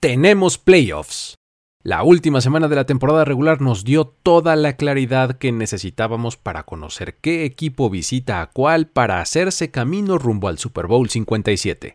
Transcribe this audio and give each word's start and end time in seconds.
tenemos 0.00 0.56
playoffs. 0.56 1.34
La 1.82 2.02
última 2.02 2.40
semana 2.40 2.68
de 2.68 2.76
la 2.76 2.86
temporada 2.86 3.26
regular 3.26 3.60
nos 3.60 3.84
dio 3.84 4.06
toda 4.06 4.56
la 4.56 4.76
claridad 4.76 5.36
que 5.36 5.52
necesitábamos 5.52 6.38
para 6.38 6.64
conocer 6.64 7.18
qué 7.18 7.44
equipo 7.44 7.90
visita 7.90 8.40
a 8.40 8.50
cuál 8.50 8.86
para 8.86 9.20
hacerse 9.20 9.70
camino 9.70 10.16
rumbo 10.16 10.48
al 10.48 10.58
Super 10.58 10.86
Bowl 10.86 11.08
57. 11.08 11.94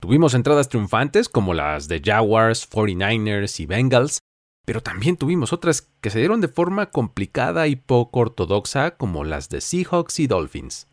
Tuvimos 0.00 0.34
entradas 0.34 0.68
triunfantes 0.68 1.28
como 1.28 1.54
las 1.54 1.86
de 1.86 2.02
Jaguars, 2.04 2.68
49ers 2.68 3.60
y 3.60 3.66
Bengals, 3.66 4.18
pero 4.64 4.82
también 4.82 5.16
tuvimos 5.16 5.52
otras 5.52 5.82
que 6.00 6.10
se 6.10 6.18
dieron 6.18 6.40
de 6.40 6.48
forma 6.48 6.90
complicada 6.90 7.68
y 7.68 7.76
poco 7.76 8.20
ortodoxa 8.20 8.96
como 8.96 9.22
las 9.22 9.48
de 9.48 9.60
Seahawks 9.60 10.18
y 10.18 10.26
Dolphins. 10.26 10.88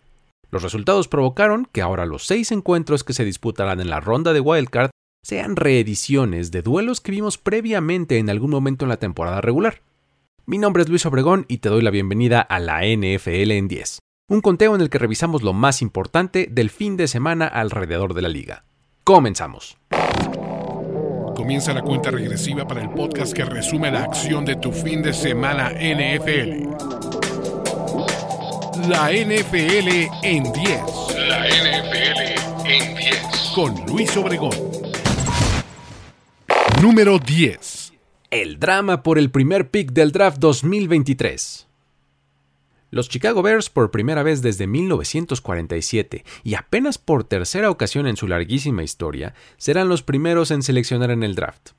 Los 0.51 0.61
resultados 0.61 1.07
provocaron 1.07 1.67
que 1.71 1.81
ahora 1.81 2.05
los 2.05 2.25
seis 2.27 2.51
encuentros 2.51 3.03
que 3.03 3.13
se 3.13 3.25
disputarán 3.25 3.81
en 3.81 3.89
la 3.89 3.99
ronda 3.99 4.33
de 4.33 4.39
Wildcard 4.39 4.91
sean 5.23 5.55
reediciones 5.55 6.51
de 6.51 6.61
duelos 6.61 6.99
que 6.99 7.13
vimos 7.13 7.37
previamente 7.37 8.17
en 8.17 8.29
algún 8.29 8.51
momento 8.51 8.85
en 8.85 8.89
la 8.89 8.97
temporada 8.97 9.41
regular. 9.41 9.81
Mi 10.45 10.57
nombre 10.57 10.83
es 10.83 10.89
Luis 10.89 11.05
Obregón 11.05 11.45
y 11.47 11.59
te 11.59 11.69
doy 11.69 11.81
la 11.81 11.91
bienvenida 11.91 12.41
a 12.41 12.59
la 12.59 12.81
NFL 12.81 13.51
en 13.51 13.69
10, 13.69 13.99
un 14.27 14.41
conteo 14.41 14.75
en 14.75 14.81
el 14.81 14.89
que 14.89 14.99
revisamos 14.99 15.41
lo 15.41 15.53
más 15.53 15.81
importante 15.81 16.49
del 16.51 16.69
fin 16.69 16.97
de 16.97 17.07
semana 17.07 17.47
alrededor 17.47 18.13
de 18.13 18.21
la 18.21 18.29
liga. 18.29 18.65
Comenzamos. 19.05 19.77
Comienza 21.35 21.73
la 21.73 21.81
cuenta 21.81 22.11
regresiva 22.11 22.67
para 22.67 22.81
el 22.81 22.89
podcast 22.89 23.33
que 23.33 23.45
resume 23.45 23.91
la 23.91 24.03
acción 24.03 24.43
de 24.43 24.57
tu 24.57 24.71
fin 24.73 25.01
de 25.01 25.13
semana 25.13 25.71
NFL. 25.71 26.69
La 28.89 29.09
NFL 29.11 30.09
en 30.23 30.43
10. 30.43 30.53
La 31.27 31.47
NFL 31.47 32.65
en 32.65 32.95
10. 32.95 33.51
Con 33.55 33.73
Luis 33.87 34.15
Obregón. 34.17 34.72
Número 36.83 37.17
10. 37.17 37.93
El 38.29 38.59
drama 38.59 39.03
por 39.03 39.17
el 39.17 39.31
primer 39.31 39.69
pick 39.69 39.93
del 39.93 40.11
draft 40.11 40.37
2023. 40.39 41.65
Los 42.91 43.07
Chicago 43.07 43.41
Bears 43.41 43.69
por 43.69 43.89
primera 43.89 44.21
vez 44.21 44.41
desde 44.41 44.67
1947 44.67 46.25
y 46.43 46.55
apenas 46.55 46.97
por 46.97 47.23
tercera 47.23 47.69
ocasión 47.69 48.05
en 48.05 48.17
su 48.17 48.27
larguísima 48.27 48.83
historia 48.83 49.33
serán 49.55 49.87
los 49.87 50.03
primeros 50.03 50.51
en 50.51 50.61
seleccionar 50.61 51.09
en 51.11 51.23
el 51.23 51.35
draft. 51.35 51.69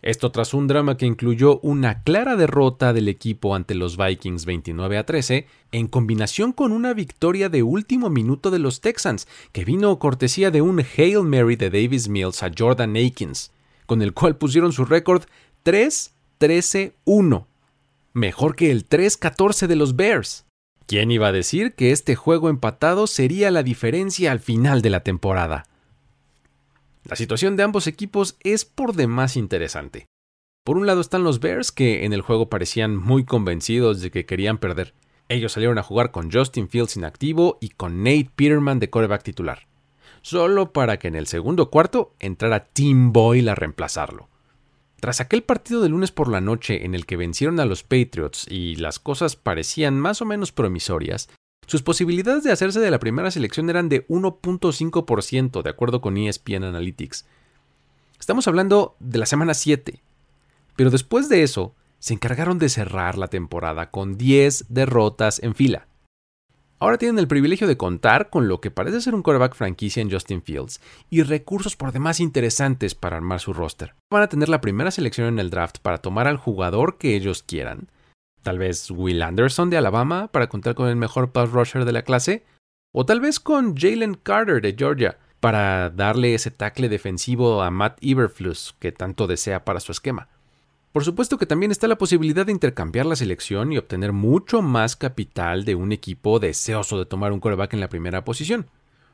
Esto 0.00 0.32
tras 0.32 0.54
un 0.54 0.68
drama 0.68 0.96
que 0.96 1.04
incluyó 1.04 1.60
una 1.60 2.02
clara 2.02 2.34
derrota 2.34 2.94
del 2.94 3.08
equipo 3.08 3.54
ante 3.54 3.74
los 3.74 3.98
Vikings 3.98 4.46
29 4.46 4.96
a 4.96 5.04
13, 5.04 5.46
en 5.70 5.86
combinación 5.86 6.52
con 6.52 6.72
una 6.72 6.94
victoria 6.94 7.50
de 7.50 7.62
último 7.62 8.08
minuto 8.08 8.50
de 8.50 8.58
los 8.58 8.80
Texans, 8.80 9.28
que 9.52 9.66
vino 9.66 9.98
cortesía 9.98 10.50
de 10.50 10.62
un 10.62 10.82
Hail 10.96 11.24
Mary 11.24 11.56
de 11.56 11.68
Davis 11.68 12.08
Mills 12.08 12.42
a 12.42 12.50
Jordan 12.56 12.96
Akins, 12.96 13.52
con 13.90 14.02
el 14.02 14.14
cual 14.14 14.36
pusieron 14.36 14.72
su 14.72 14.84
récord 14.84 15.24
3-13-1, 15.64 17.46
mejor 18.12 18.54
que 18.54 18.70
el 18.70 18.88
3-14 18.88 19.66
de 19.66 19.74
los 19.74 19.96
Bears. 19.96 20.46
¿Quién 20.86 21.10
iba 21.10 21.26
a 21.26 21.32
decir 21.32 21.74
que 21.74 21.90
este 21.90 22.14
juego 22.14 22.50
empatado 22.50 23.08
sería 23.08 23.50
la 23.50 23.64
diferencia 23.64 24.30
al 24.30 24.38
final 24.38 24.80
de 24.80 24.90
la 24.90 25.00
temporada? 25.00 25.66
La 27.02 27.16
situación 27.16 27.56
de 27.56 27.64
ambos 27.64 27.88
equipos 27.88 28.36
es 28.44 28.64
por 28.64 28.94
demás 28.94 29.36
interesante. 29.36 30.06
Por 30.64 30.76
un 30.76 30.86
lado 30.86 31.00
están 31.00 31.24
los 31.24 31.40
Bears 31.40 31.72
que 31.72 32.04
en 32.04 32.12
el 32.12 32.22
juego 32.22 32.48
parecían 32.48 32.96
muy 32.96 33.24
convencidos 33.24 34.00
de 34.00 34.12
que 34.12 34.24
querían 34.24 34.58
perder. 34.58 34.94
Ellos 35.28 35.50
salieron 35.50 35.78
a 35.78 35.82
jugar 35.82 36.12
con 36.12 36.30
Justin 36.30 36.68
Fields 36.68 36.96
inactivo 36.96 37.58
y 37.60 37.70
con 37.70 38.04
Nate 38.04 38.30
Peterman 38.36 38.78
de 38.78 38.88
coreback 38.88 39.24
titular 39.24 39.69
solo 40.22 40.72
para 40.72 40.98
que 40.98 41.08
en 41.08 41.14
el 41.14 41.26
segundo 41.26 41.70
cuarto 41.70 42.14
entrara 42.18 42.66
Tim 42.72 43.12
Boyle 43.12 43.50
a 43.50 43.54
reemplazarlo. 43.54 44.28
Tras 45.00 45.20
aquel 45.20 45.42
partido 45.42 45.80
de 45.80 45.88
lunes 45.88 46.12
por 46.12 46.28
la 46.28 46.42
noche 46.42 46.84
en 46.84 46.94
el 46.94 47.06
que 47.06 47.16
vencieron 47.16 47.58
a 47.58 47.64
los 47.64 47.82
Patriots 47.82 48.46
y 48.48 48.76
las 48.76 48.98
cosas 48.98 49.34
parecían 49.34 49.98
más 49.98 50.20
o 50.20 50.26
menos 50.26 50.52
promisorias, 50.52 51.30
sus 51.66 51.82
posibilidades 51.82 52.42
de 52.42 52.52
hacerse 52.52 52.80
de 52.80 52.90
la 52.90 52.98
primera 52.98 53.30
selección 53.30 53.70
eran 53.70 53.88
de 53.88 54.06
1.5% 54.08 55.62
de 55.62 55.70
acuerdo 55.70 56.00
con 56.00 56.16
ESPN 56.16 56.64
Analytics. 56.64 57.26
Estamos 58.18 58.48
hablando 58.48 58.96
de 58.98 59.18
la 59.18 59.26
semana 59.26 59.54
7. 59.54 60.02
Pero 60.76 60.90
después 60.90 61.28
de 61.28 61.42
eso, 61.42 61.74
se 61.98 62.14
encargaron 62.14 62.58
de 62.58 62.68
cerrar 62.68 63.16
la 63.16 63.28
temporada 63.28 63.90
con 63.90 64.18
10 64.18 64.66
derrotas 64.68 65.42
en 65.42 65.54
fila. 65.54 65.86
Ahora 66.82 66.96
tienen 66.96 67.18
el 67.18 67.28
privilegio 67.28 67.66
de 67.66 67.76
contar 67.76 68.30
con 68.30 68.48
lo 68.48 68.62
que 68.62 68.70
parece 68.70 69.02
ser 69.02 69.14
un 69.14 69.22
quarterback 69.22 69.54
franquicia 69.54 70.00
en 70.00 70.10
Justin 70.10 70.40
Fields 70.40 70.80
y 71.10 71.22
recursos 71.22 71.76
por 71.76 71.92
demás 71.92 72.20
interesantes 72.20 72.94
para 72.94 73.18
armar 73.18 73.38
su 73.38 73.52
roster. 73.52 73.94
Van 74.10 74.22
a 74.22 74.28
tener 74.28 74.48
la 74.48 74.62
primera 74.62 74.90
selección 74.90 75.28
en 75.28 75.38
el 75.38 75.50
draft 75.50 75.76
para 75.82 75.98
tomar 75.98 76.26
al 76.26 76.38
jugador 76.38 76.96
que 76.96 77.14
ellos 77.14 77.42
quieran. 77.42 77.90
Tal 78.42 78.58
vez 78.58 78.90
Will 78.90 79.20
Anderson 79.20 79.68
de 79.68 79.76
Alabama 79.76 80.28
para 80.28 80.48
contar 80.48 80.74
con 80.74 80.88
el 80.88 80.96
mejor 80.96 81.32
pass 81.32 81.50
rusher 81.50 81.84
de 81.84 81.92
la 81.92 82.00
clase. 82.00 82.46
O 82.94 83.04
tal 83.04 83.20
vez 83.20 83.40
con 83.40 83.76
Jalen 83.76 84.14
Carter 84.14 84.62
de 84.62 84.74
Georgia 84.74 85.18
para 85.38 85.90
darle 85.90 86.32
ese 86.32 86.50
tackle 86.50 86.88
defensivo 86.88 87.62
a 87.62 87.70
Matt 87.70 87.98
Iberflus 88.00 88.74
que 88.78 88.90
tanto 88.90 89.26
desea 89.26 89.66
para 89.66 89.80
su 89.80 89.92
esquema. 89.92 90.28
Por 90.92 91.04
supuesto 91.04 91.38
que 91.38 91.46
también 91.46 91.70
está 91.70 91.86
la 91.86 91.98
posibilidad 91.98 92.44
de 92.44 92.50
intercambiar 92.50 93.06
la 93.06 93.14
selección 93.14 93.72
y 93.72 93.78
obtener 93.78 94.12
mucho 94.12 94.60
más 94.60 94.96
capital 94.96 95.64
de 95.64 95.76
un 95.76 95.92
equipo 95.92 96.40
deseoso 96.40 96.98
de 96.98 97.06
tomar 97.06 97.30
un 97.30 97.38
coreback 97.38 97.74
en 97.74 97.80
la 97.80 97.88
primera 97.88 98.24
posición, 98.24 98.66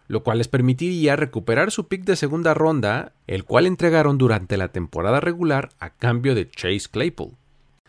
lo 0.09 0.23
cual 0.23 0.39
les 0.39 0.49
permitiría 0.49 1.17
recuperar 1.17 1.71
su 1.71 1.87
pick 1.87 2.05
de 2.05 2.17
segunda 2.17 2.55
ronda, 2.55 3.13
el 3.27 3.45
cual 3.45 3.67
entregaron 3.67 4.17
durante 4.17 4.57
la 4.57 4.69
temporada 4.69 5.21
regular 5.21 5.69
a 5.79 5.91
cambio 5.91 6.35
de 6.35 6.49
Chase 6.49 6.89
Claypool. 6.91 7.37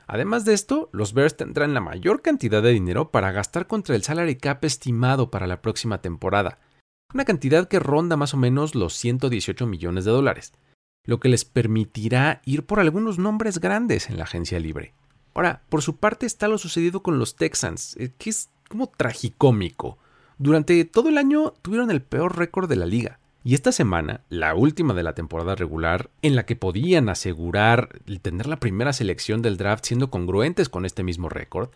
Además 0.06 0.44
de 0.44 0.54
esto, 0.54 0.90
los 0.92 1.14
Bears 1.14 1.38
tendrán 1.38 1.74
la 1.74 1.80
mayor 1.80 2.22
cantidad 2.22 2.62
de 2.62 2.72
dinero 2.72 3.10
para 3.10 3.32
gastar 3.32 3.68
contra 3.68 3.96
el 3.96 4.04
salary 4.04 4.36
cap 4.36 4.66
estimado 4.66 5.32
para 5.32 5.48
la 5.48 5.62
próxima 5.62 6.02
temporada, 6.02 6.60
una 7.14 7.24
cantidad 7.24 7.70
que 7.70 7.80
ronda 7.80 8.18
más 8.18 8.34
o 8.34 8.38
menos 8.38 8.76
los 8.76 8.96
118 8.96 9.66
millones 9.66 10.04
de 10.04 10.12
dólares 10.12 10.52
lo 11.08 11.20
que 11.20 11.30
les 11.30 11.46
permitirá 11.46 12.42
ir 12.46 12.66
por 12.66 12.80
algunos 12.80 13.18
nombres 13.18 13.60
grandes 13.60 14.10
en 14.10 14.18
la 14.18 14.26
agencia 14.26 14.60
libre. 14.60 14.94
Ahora, 15.34 15.62
por 15.70 15.82
su 15.82 15.96
parte 15.96 16.26
está 16.26 16.48
lo 16.48 16.60
sucedido 16.60 17.02
con 17.02 17.18
los 17.18 17.36
Texans, 17.36 17.96
eh, 17.98 18.12
que 18.18 18.30
es 18.30 18.50
como 18.70 18.88
tragicómico. 18.88 19.98
Durante 20.38 20.84
todo 20.86 21.10
el 21.10 21.18
año 21.18 21.54
tuvieron 21.62 21.90
el 21.90 22.02
peor 22.02 22.38
récord 22.38 22.70
de 22.70 22.76
la 22.76 22.86
liga. 22.86 23.20
Y 23.44 23.54
esta 23.54 23.72
semana, 23.72 24.22
la 24.30 24.54
última 24.54 24.94
de 24.94 25.04
la 25.04 25.16
temporada 25.16 25.56
regular, 25.56 26.10
en 26.22 26.36
la 26.36 26.46
que 26.46 26.58
podían 26.58 27.08
asegurar 27.08 28.02
tener 28.22 28.46
la 28.46 28.60
primera 28.60 28.92
selección 28.92 29.42
del 29.42 29.56
draft 29.56 29.86
siendo 29.86 30.12
congruentes 30.12 30.68
con 30.68 30.86
este 30.86 31.04
mismo 31.04 31.30
récord, 31.30 31.70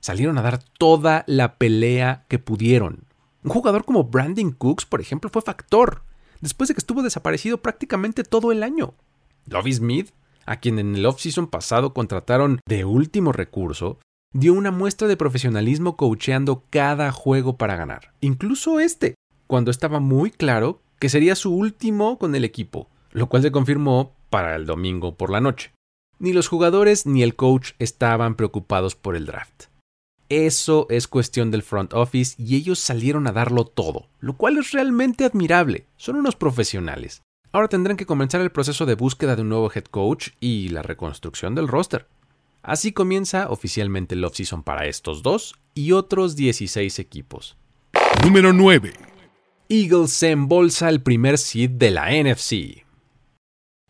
salieron 0.00 0.36
a 0.36 0.42
dar 0.42 0.62
toda 0.62 1.24
la 1.26 1.56
pelea 1.56 2.24
que 2.28 2.38
pudieron. 2.38 3.04
Un 3.42 3.50
jugador 3.50 3.86
como 3.86 4.04
Brandon 4.04 4.52
Cooks, 4.52 4.84
por 4.84 5.00
ejemplo, 5.00 5.30
fue 5.30 5.40
factor 5.40 6.02
después 6.44 6.68
de 6.68 6.74
que 6.74 6.80
estuvo 6.80 7.02
desaparecido 7.02 7.62
prácticamente 7.62 8.22
todo 8.22 8.52
el 8.52 8.62
año. 8.62 8.94
Lovie 9.46 9.72
Smith, 9.72 10.10
a 10.44 10.60
quien 10.60 10.78
en 10.78 10.94
el 10.94 11.06
offseason 11.06 11.46
pasado 11.46 11.94
contrataron 11.94 12.60
de 12.68 12.84
último 12.84 13.32
recurso, 13.32 13.98
dio 14.34 14.52
una 14.52 14.70
muestra 14.70 15.08
de 15.08 15.16
profesionalismo 15.16 15.96
coacheando 15.96 16.64
cada 16.68 17.10
juego 17.12 17.56
para 17.56 17.76
ganar, 17.76 18.12
incluso 18.20 18.78
este, 18.78 19.14
cuando 19.46 19.70
estaba 19.70 20.00
muy 20.00 20.30
claro 20.30 20.82
que 20.98 21.08
sería 21.08 21.34
su 21.34 21.54
último 21.54 22.18
con 22.18 22.34
el 22.34 22.44
equipo, 22.44 22.90
lo 23.12 23.28
cual 23.28 23.42
se 23.42 23.50
confirmó 23.50 24.14
para 24.28 24.54
el 24.54 24.66
domingo 24.66 25.16
por 25.16 25.30
la 25.30 25.40
noche. 25.40 25.72
Ni 26.18 26.34
los 26.34 26.48
jugadores 26.48 27.06
ni 27.06 27.22
el 27.22 27.36
coach 27.36 27.72
estaban 27.78 28.34
preocupados 28.34 28.96
por 28.96 29.16
el 29.16 29.24
draft. 29.24 29.64
Eso 30.28 30.86
es 30.88 31.06
cuestión 31.06 31.50
del 31.50 31.62
front 31.62 31.92
office 31.92 32.34
y 32.38 32.56
ellos 32.56 32.78
salieron 32.78 33.26
a 33.26 33.32
darlo 33.32 33.64
todo, 33.64 34.08
lo 34.20 34.36
cual 34.36 34.56
es 34.56 34.72
realmente 34.72 35.24
admirable. 35.24 35.86
Son 35.96 36.16
unos 36.16 36.34
profesionales. 36.34 37.22
Ahora 37.52 37.68
tendrán 37.68 37.96
que 37.96 38.06
comenzar 38.06 38.40
el 38.40 38.50
proceso 38.50 38.86
de 38.86 38.94
búsqueda 38.94 39.36
de 39.36 39.42
un 39.42 39.50
nuevo 39.50 39.70
head 39.72 39.84
coach 39.84 40.30
y 40.40 40.70
la 40.70 40.82
reconstrucción 40.82 41.54
del 41.54 41.68
roster. 41.68 42.08
Así 42.62 42.92
comienza 42.92 43.50
oficialmente 43.50 44.14
el 44.14 44.24
offseason 44.24 44.62
para 44.62 44.86
estos 44.86 45.22
dos 45.22 45.54
y 45.74 45.92
otros 45.92 46.34
16 46.34 46.98
equipos. 46.98 47.56
Número 48.24 48.52
9. 48.52 48.94
Eagles 49.68 50.10
se 50.12 50.30
embolsa 50.30 50.88
el 50.88 51.02
primer 51.02 51.36
seed 51.36 51.70
de 51.70 51.90
la 51.90 52.10
NFC. 52.10 52.83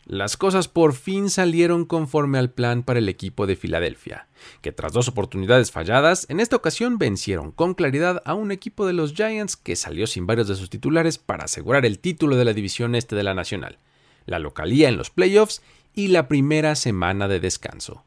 Las 0.05 0.37
cosas 0.37 0.67
por 0.67 0.93
fin 0.93 1.31
salieron 1.31 1.83
conforme 1.83 2.37
al 2.37 2.51
plan 2.51 2.83
para 2.83 2.99
el 2.99 3.09
equipo 3.09 3.47
de 3.47 3.55
Filadelfia, 3.55 4.27
que 4.61 4.71
tras 4.71 4.93
dos 4.93 5.07
oportunidades 5.07 5.71
falladas, 5.71 6.27
en 6.29 6.39
esta 6.39 6.55
ocasión 6.55 6.99
vencieron 6.99 7.51
con 7.51 7.73
claridad 7.73 8.21
a 8.23 8.35
un 8.35 8.51
equipo 8.51 8.85
de 8.85 8.93
los 8.93 9.13
Giants 9.13 9.57
que 9.57 9.75
salió 9.75 10.05
sin 10.05 10.27
varios 10.27 10.47
de 10.47 10.55
sus 10.55 10.69
titulares 10.69 11.17
para 11.17 11.45
asegurar 11.45 11.87
el 11.87 11.97
título 11.97 12.35
de 12.35 12.45
la 12.45 12.53
división 12.53 12.93
este 12.93 13.15
de 13.15 13.23
la 13.23 13.33
Nacional, 13.33 13.79
la 14.27 14.37
localía 14.37 14.89
en 14.89 14.97
los 14.97 15.09
playoffs 15.09 15.63
y 15.95 16.09
la 16.09 16.27
primera 16.27 16.75
semana 16.75 17.27
de 17.27 17.39
descanso. 17.39 18.03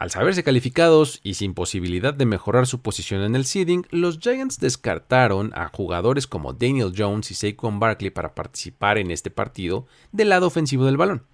Al 0.00 0.10
saberse 0.10 0.42
calificados 0.42 1.20
y 1.22 1.34
sin 1.34 1.52
posibilidad 1.52 2.14
de 2.14 2.24
mejorar 2.24 2.66
su 2.66 2.80
posición 2.80 3.20
en 3.20 3.36
el 3.36 3.44
seeding, 3.44 3.86
los 3.90 4.18
Giants 4.18 4.58
descartaron 4.58 5.52
a 5.54 5.68
jugadores 5.68 6.26
como 6.26 6.54
Daniel 6.54 6.94
Jones 6.96 7.30
y 7.30 7.34
Saquon 7.34 7.78
Barkley 7.78 8.08
para 8.08 8.34
participar 8.34 8.96
en 8.96 9.10
este 9.10 9.30
partido 9.30 9.86
del 10.10 10.30
lado 10.30 10.46
ofensivo 10.46 10.86
del 10.86 10.96
balón. 10.96 11.24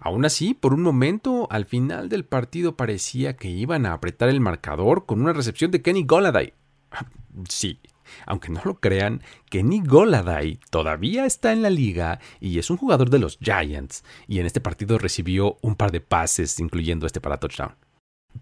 Aún 0.00 0.24
así, 0.24 0.54
por 0.54 0.74
un 0.74 0.82
momento, 0.82 1.46
al 1.52 1.66
final 1.66 2.08
del 2.08 2.24
partido 2.24 2.74
parecía 2.74 3.36
que 3.36 3.48
iban 3.48 3.86
a 3.86 3.92
apretar 3.92 4.28
el 4.28 4.40
marcador 4.40 5.06
con 5.06 5.20
una 5.20 5.32
recepción 5.32 5.70
de 5.70 5.80
Kenny 5.80 6.02
Golladay. 6.02 6.54
Sí, 7.48 7.78
aunque 8.26 8.50
no 8.50 8.60
lo 8.64 8.80
crean, 8.80 9.22
Kenny 9.50 9.80
Golladay 9.84 10.58
todavía 10.70 11.26
está 11.26 11.52
en 11.52 11.62
la 11.62 11.70
liga 11.70 12.20
y 12.40 12.58
es 12.58 12.70
un 12.70 12.76
jugador 12.76 13.10
de 13.10 13.18
los 13.18 13.38
Giants, 13.40 14.04
y 14.26 14.40
en 14.40 14.46
este 14.46 14.60
partido 14.60 14.98
recibió 14.98 15.58
un 15.62 15.74
par 15.74 15.92
de 15.92 16.00
pases, 16.00 16.60
incluyendo 16.60 17.06
este 17.06 17.20
para 17.20 17.38
touchdown. 17.38 17.74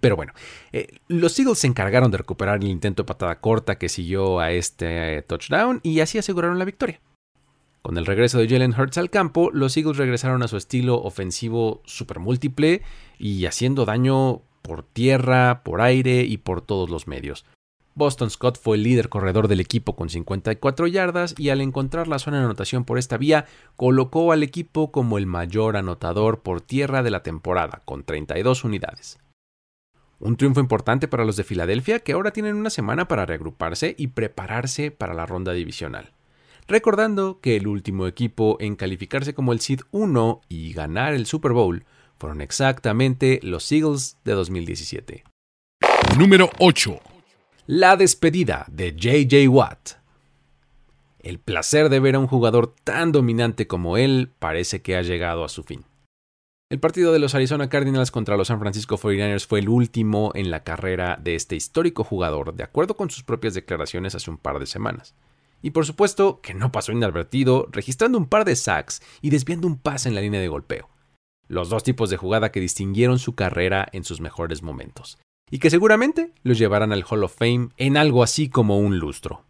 Pero 0.01 0.17
bueno, 0.17 0.33
eh, 0.73 0.89
los 1.09 1.39
Eagles 1.39 1.59
se 1.59 1.67
encargaron 1.67 2.11
de 2.11 2.19
recuperar 2.19 2.59
el 2.59 2.69
intento 2.69 3.03
de 3.03 3.07
patada 3.07 3.41
corta 3.41 3.79
que 3.79 3.89
siguió 3.89 4.41
a 4.41 4.51
este 4.51 5.23
touchdown 5.23 5.81
y 5.83 6.01
así 6.01 6.19
aseguraron 6.19 6.59
la 6.59 6.65
victoria. 6.65 7.01
Con 7.83 7.97
el 7.99 8.07
regreso 8.07 8.39
de 8.39 8.49
Jalen 8.49 8.75
Hurts 8.77 8.99
al 8.99 9.11
campo, 9.11 9.51
los 9.53 9.77
Eagles 9.77 9.97
regresaron 9.97 10.43
a 10.43 10.49
su 10.49 10.57
estilo 10.57 11.01
ofensivo 11.01 11.83
super 11.85 12.19
múltiple 12.19 12.83
y 13.17 13.47
haciendo 13.47 13.85
daño 13.85 14.43
por 14.63 14.83
tierra, 14.83 15.63
por 15.63 15.81
aire 15.81 16.23
y 16.23 16.39
por 16.39 16.63
todos 16.63 16.91
los 16.91 17.07
medios. 17.07 17.47
Boston 17.97 18.31
Scott 18.31 18.61
fue 18.61 18.77
el 18.77 18.83
líder 18.83 19.09
corredor 19.09 19.49
del 19.49 19.59
equipo 19.59 19.97
con 19.97 20.11
54 20.11 20.87
yardas 20.87 21.35
y 21.39 21.49
al 21.49 21.63
encontrar 21.63 22.09
la 22.09 22.19
zona 22.19 22.39
de 22.39 22.45
anotación 22.45 22.85
por 22.85 22.99
esta 22.99 23.17
vía, 23.17 23.47
colocó 23.75 24.33
al 24.33 24.43
equipo 24.43 24.93
como 24.93 25.17
el 25.17 25.27
mayor 25.27 25.79
anotador 25.79 26.43
por 26.43 26.61
tierra 26.61 27.03
de 27.03 27.11
la 27.11 27.23
temporada, 27.23 27.81
con 27.87 28.05
32 28.05 28.65
unidades. 28.65 29.19
Un 30.21 30.37
triunfo 30.37 30.61
importante 30.61 31.09
para 31.09 31.25
los 31.25 31.37
de 31.37 31.45
Filadelfia 31.45 32.01
que 32.01 32.13
ahora 32.13 32.33
tienen 32.33 32.57
una 32.57 32.71
semana 32.71 33.09
para 33.09 33.25
reagruparse 33.25 33.95
y 33.99 34.09
prepararse 34.09 34.91
para 34.91 35.15
la 35.15 35.25
ronda 35.25 35.53
divisional 35.53 36.13
recordando 36.69 37.41
que 37.41 37.57
el 37.57 37.67
último 37.67 38.07
equipo 38.07 38.57
en 38.61 38.77
calificarse 38.77 39.35
como 39.35 39.53
el 39.53 39.61
Seed 39.61 39.81
1 39.93 40.41
y 40.49 40.73
ganar 40.73 41.15
el 41.15 41.27
Super 41.27 41.53
Bowl 41.53 41.85
fueron 42.19 42.41
exactamente 42.41 43.41
los 43.43 43.71
Eagles 43.71 44.19
de 44.25 44.33
2017. 44.33 45.25
Número 46.19 46.51
8. 46.59 47.16
La 47.69 47.97
despedida 47.97 48.65
de 48.71 48.95
JJ 48.95 49.49
Watt. 49.49 49.95
El 51.19 51.41
placer 51.41 51.89
de 51.89 51.99
ver 51.99 52.15
a 52.15 52.21
un 52.21 52.29
jugador 52.29 52.73
tan 52.85 53.11
dominante 53.11 53.67
como 53.67 53.97
él 53.97 54.31
parece 54.39 54.83
que 54.83 54.97
ha 54.97 55.03
llegado 55.03 55.43
a 55.43 55.49
su 55.49 55.65
fin. 55.65 55.85
El 56.71 56.79
partido 56.79 57.13
de 57.13 57.19
los 57.19 57.35
Arizona 57.35 57.69
Cardinals 57.69 58.13
contra 58.13 58.37
los 58.37 58.47
San 58.47 58.61
Francisco 58.61 58.97
49ers 58.97 59.49
fue 59.49 59.59
el 59.59 59.69
último 59.69 60.31
en 60.37 60.53
la 60.53 60.63
carrera 60.63 61.19
de 61.21 61.35
este 61.35 61.57
histórico 61.57 62.05
jugador, 62.05 62.55
de 62.55 62.63
acuerdo 62.63 62.95
con 62.95 63.11
sus 63.11 63.25
propias 63.25 63.55
declaraciones 63.55 64.15
hace 64.15 64.31
un 64.31 64.39
par 64.39 64.61
de 64.61 64.67
semanas. 64.67 65.17
Y 65.61 65.71
por 65.71 65.87
supuesto 65.87 66.41
que 66.41 66.55
no 66.55 66.71
pasó 66.71 66.93
inadvertido, 66.93 67.67
registrando 67.73 68.17
un 68.17 68.29
par 68.29 68.45
de 68.45 68.55
sacks 68.55 69.03
y 69.23 69.31
desviando 69.31 69.67
un 69.67 69.81
pase 69.81 70.09
en 70.09 70.15
la 70.15 70.21
línea 70.21 70.41
de 70.41 70.47
golpeo. 70.47 70.89
Los 71.49 71.69
dos 71.69 71.83
tipos 71.83 72.11
de 72.11 72.17
jugada 72.17 72.53
que 72.53 72.61
distinguieron 72.61 73.19
su 73.19 73.35
carrera 73.35 73.89
en 73.91 74.05
sus 74.05 74.21
mejores 74.21 74.63
momentos, 74.63 75.19
y 75.51 75.59
que 75.59 75.71
seguramente 75.71 76.33
los 76.43 76.59
llevarán 76.59 76.93
al 76.93 77.05
Hall 77.09 77.25
of 77.25 77.37
Fame 77.37 77.69
en 77.77 77.97
algo 77.97 78.23
así 78.23 78.49
como 78.49 78.79
un 78.79 78.99
lustro. 78.99 79.45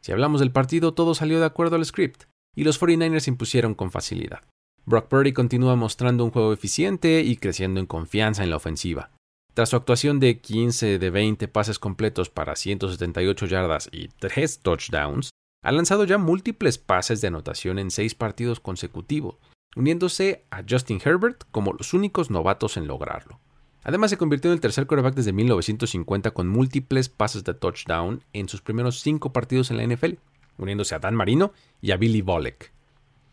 Si 0.00 0.12
hablamos 0.12 0.40
del 0.40 0.52
partido, 0.52 0.94
todo 0.94 1.14
salió 1.14 1.40
de 1.40 1.46
acuerdo 1.46 1.76
al 1.76 1.84
script, 1.84 2.24
y 2.54 2.64
los 2.64 2.80
49ers 2.80 3.20
se 3.20 3.30
impusieron 3.30 3.74
con 3.74 3.90
facilidad. 3.90 4.42
Brock 4.84 5.08
Purdy 5.08 5.32
continúa 5.32 5.74
mostrando 5.74 6.24
un 6.24 6.30
juego 6.30 6.52
eficiente 6.52 7.22
y 7.22 7.36
creciendo 7.36 7.80
en 7.80 7.86
confianza 7.86 8.44
en 8.44 8.50
la 8.50 8.56
ofensiva. 8.56 9.10
Tras 9.52 9.70
su 9.70 9.76
actuación 9.76 10.20
de 10.20 10.38
15 10.40 10.98
de 10.98 11.10
20 11.10 11.48
pases 11.48 11.78
completos 11.78 12.30
para 12.30 12.54
178 12.54 13.46
yardas 13.46 13.88
y 13.90 14.08
3 14.08 14.60
touchdowns, 14.60 15.30
ha 15.64 15.72
lanzado 15.72 16.04
ya 16.04 16.18
múltiples 16.18 16.78
pases 16.78 17.20
de 17.20 17.28
anotación 17.28 17.78
en 17.78 17.90
6 17.90 18.14
partidos 18.14 18.60
consecutivos, 18.60 19.36
uniéndose 19.74 20.44
a 20.50 20.62
Justin 20.68 21.00
Herbert 21.04 21.44
como 21.50 21.72
los 21.72 21.94
únicos 21.94 22.30
novatos 22.30 22.76
en 22.76 22.86
lograrlo. 22.86 23.40
Además, 23.86 24.10
se 24.10 24.18
convirtió 24.18 24.50
en 24.50 24.54
el 24.54 24.60
tercer 24.60 24.88
quarterback 24.88 25.14
desde 25.14 25.32
1950 25.32 26.32
con 26.32 26.48
múltiples 26.48 27.08
pases 27.08 27.44
de 27.44 27.54
touchdown 27.54 28.20
en 28.32 28.48
sus 28.48 28.60
primeros 28.60 28.98
5 28.98 29.32
partidos 29.32 29.70
en 29.70 29.76
la 29.76 29.86
NFL, 29.86 30.14
uniéndose 30.58 30.96
a 30.96 30.98
Dan 30.98 31.14
Marino 31.14 31.52
y 31.80 31.92
a 31.92 31.96
Billy 31.96 32.20
Bolek. 32.20 32.72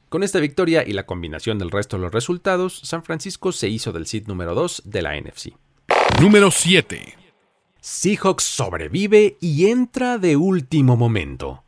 Con 0.10 0.22
esta 0.22 0.40
victoria 0.40 0.84
y 0.86 0.94
la 0.94 1.08
combinación 1.08 1.58
del 1.58 1.72
resto 1.72 1.98
de 1.98 2.04
los 2.04 2.12
resultados, 2.12 2.82
San 2.84 3.04
Francisco 3.04 3.52
se 3.52 3.68
hizo 3.68 3.92
del 3.92 4.06
seed 4.06 4.28
número 4.28 4.54
2 4.54 4.84
de 4.86 5.02
la 5.02 5.20
NFC. 5.20 5.54
Número 6.22 6.52
7. 6.52 7.16
Seahawks 7.82 8.44
sobrevive 8.44 9.38
y 9.42 9.72
entra 9.72 10.20
de 10.20 10.36
último 10.36 10.96
momento. 10.96 11.64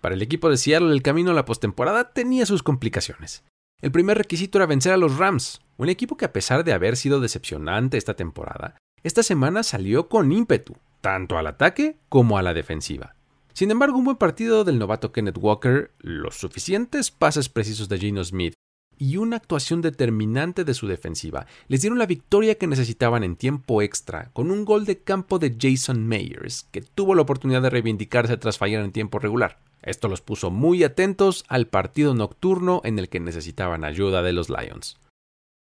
Para 0.00 0.14
el 0.14 0.22
equipo 0.22 0.48
de 0.48 0.56
Seattle 0.56 0.92
el 0.92 1.02
camino 1.02 1.32
a 1.32 1.34
la 1.34 1.44
postemporada 1.44 2.12
tenía 2.12 2.46
sus 2.46 2.62
complicaciones. 2.62 3.42
El 3.82 3.92
primer 3.92 4.18
requisito 4.18 4.58
era 4.58 4.66
vencer 4.66 4.92
a 4.92 4.96
los 4.96 5.18
Rams, 5.18 5.60
un 5.76 5.88
equipo 5.88 6.16
que 6.16 6.24
a 6.24 6.32
pesar 6.32 6.64
de 6.64 6.72
haber 6.72 6.96
sido 6.96 7.20
decepcionante 7.20 7.96
esta 7.96 8.14
temporada, 8.14 8.76
esta 9.02 9.22
semana 9.22 9.62
salió 9.62 10.08
con 10.08 10.32
ímpetu, 10.32 10.76
tanto 11.00 11.36
al 11.36 11.46
ataque 11.46 11.98
como 12.08 12.38
a 12.38 12.42
la 12.42 12.54
defensiva. 12.54 13.14
Sin 13.52 13.70
embargo, 13.70 13.98
un 13.98 14.04
buen 14.04 14.16
partido 14.16 14.64
del 14.64 14.78
novato 14.78 15.12
Kenneth 15.12 15.38
Walker, 15.38 15.92
los 15.98 16.36
suficientes 16.36 17.10
pases 17.10 17.48
precisos 17.48 17.88
de 17.88 17.98
Gino 17.98 18.24
Smith 18.24 18.54
y 18.98 19.16
una 19.16 19.36
actuación 19.36 19.82
determinante 19.82 20.64
de 20.64 20.74
su 20.74 20.86
defensiva 20.86 21.46
les 21.68 21.80
dieron 21.80 21.98
la 21.98 22.06
victoria 22.06 22.56
que 22.56 22.66
necesitaban 22.66 23.22
en 23.24 23.36
tiempo 23.36 23.82
extra 23.82 24.30
con 24.32 24.50
un 24.50 24.64
gol 24.64 24.86
de 24.86 24.98
campo 24.98 25.38
de 25.38 25.56
Jason 25.60 26.06
Mayers, 26.06 26.64
que 26.70 26.80
tuvo 26.80 27.14
la 27.14 27.22
oportunidad 27.22 27.62
de 27.62 27.70
reivindicarse 27.70 28.36
tras 28.36 28.58
fallar 28.58 28.84
en 28.84 28.92
tiempo 28.92 29.18
regular. 29.18 29.58
Esto 29.84 30.08
los 30.08 30.20
puso 30.20 30.50
muy 30.50 30.82
atentos 30.82 31.44
al 31.46 31.68
partido 31.68 32.14
nocturno 32.14 32.80
en 32.84 32.98
el 32.98 33.08
que 33.08 33.20
necesitaban 33.20 33.84
ayuda 33.84 34.22
de 34.22 34.32
los 34.32 34.48
Lions. 34.48 34.98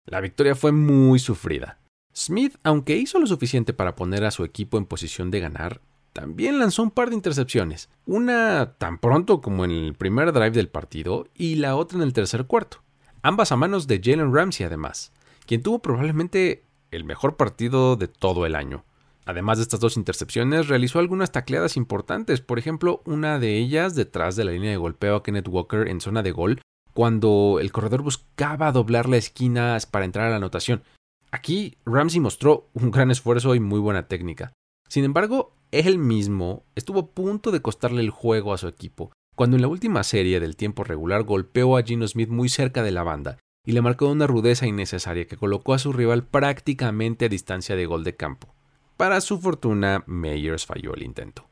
La 0.06 0.20
victoria 0.20 0.54
fue 0.54 0.70
muy 0.70 1.18
sufrida. 1.18 1.78
Smith, 2.14 2.56
aunque 2.62 2.96
hizo 2.96 3.18
lo 3.18 3.26
suficiente 3.26 3.72
para 3.72 3.96
poner 3.96 4.24
a 4.24 4.30
su 4.30 4.44
equipo 4.44 4.78
en 4.78 4.86
posición 4.86 5.30
de 5.30 5.40
ganar, 5.40 5.80
también 6.12 6.58
lanzó 6.58 6.82
un 6.82 6.90
par 6.90 7.08
de 7.08 7.16
intercepciones, 7.16 7.88
una 8.06 8.74
tan 8.78 8.98
pronto 8.98 9.40
como 9.40 9.64
en 9.64 9.70
el 9.72 9.94
primer 9.94 10.32
drive 10.32 10.50
del 10.50 10.68
partido 10.68 11.26
y 11.34 11.56
la 11.56 11.76
otra 11.76 11.98
en 11.98 12.02
el 12.02 12.12
tercer 12.12 12.46
cuarto 12.46 12.82
ambas 13.22 13.52
a 13.52 13.56
manos 13.56 13.86
de 13.86 14.00
Jalen 14.02 14.34
Ramsey 14.34 14.66
además, 14.66 15.12
quien 15.46 15.62
tuvo 15.62 15.80
probablemente 15.80 16.64
el 16.90 17.04
mejor 17.04 17.36
partido 17.36 17.96
de 17.96 18.08
todo 18.08 18.46
el 18.46 18.54
año. 18.54 18.84
Además 19.26 19.58
de 19.58 19.62
estas 19.62 19.80
dos 19.80 19.96
intercepciones, 19.96 20.68
realizó 20.68 20.98
algunas 20.98 21.32
tacleadas 21.32 21.76
importantes, 21.76 22.40
por 22.40 22.58
ejemplo, 22.58 23.02
una 23.04 23.38
de 23.38 23.58
ellas 23.58 23.94
detrás 23.94 24.36
de 24.36 24.44
la 24.44 24.52
línea 24.52 24.70
de 24.70 24.76
golpeo 24.76 25.16
a 25.16 25.22
Kenneth 25.22 25.48
Walker 25.48 25.88
en 25.88 26.00
zona 26.00 26.22
de 26.22 26.32
gol, 26.32 26.60
cuando 26.94 27.58
el 27.60 27.72
corredor 27.72 28.02
buscaba 28.02 28.72
doblar 28.72 29.08
la 29.08 29.16
esquina 29.16 29.78
para 29.90 30.04
entrar 30.04 30.26
a 30.26 30.30
la 30.30 30.36
anotación. 30.36 30.82
Aquí 31.30 31.76
Ramsey 31.86 32.20
mostró 32.20 32.68
un 32.74 32.90
gran 32.90 33.10
esfuerzo 33.10 33.54
y 33.54 33.60
muy 33.60 33.78
buena 33.78 34.08
técnica. 34.08 34.52
Sin 34.88 35.04
embargo, 35.04 35.54
él 35.70 35.98
mismo 35.98 36.64
estuvo 36.74 37.00
a 37.00 37.06
punto 37.06 37.52
de 37.52 37.62
costarle 37.62 38.00
el 38.00 38.10
juego 38.10 38.52
a 38.52 38.58
su 38.58 38.66
equipo, 38.66 39.12
cuando 39.36 39.56
en 39.56 39.62
la 39.62 39.68
última 39.68 40.02
serie 40.02 40.40
del 40.40 40.56
tiempo 40.56 40.82
regular 40.82 41.22
golpeó 41.22 41.76
a 41.76 41.82
Gino 41.82 42.06
Smith 42.08 42.28
muy 42.28 42.48
cerca 42.48 42.82
de 42.82 42.90
la 42.90 43.04
banda 43.04 43.38
y 43.64 43.72
le 43.72 43.82
marcó 43.82 44.08
una 44.08 44.26
rudeza 44.26 44.66
innecesaria 44.66 45.26
que 45.26 45.36
colocó 45.36 45.74
a 45.74 45.78
su 45.78 45.92
rival 45.92 46.26
prácticamente 46.26 47.26
a 47.26 47.28
distancia 47.28 47.76
de 47.76 47.86
gol 47.86 48.04
de 48.04 48.16
campo. 48.16 48.54
Para 49.00 49.22
su 49.22 49.40
fortuna, 49.40 50.04
Meyers 50.06 50.66
falló 50.66 50.92
el 50.92 51.02
intento. 51.02 51.46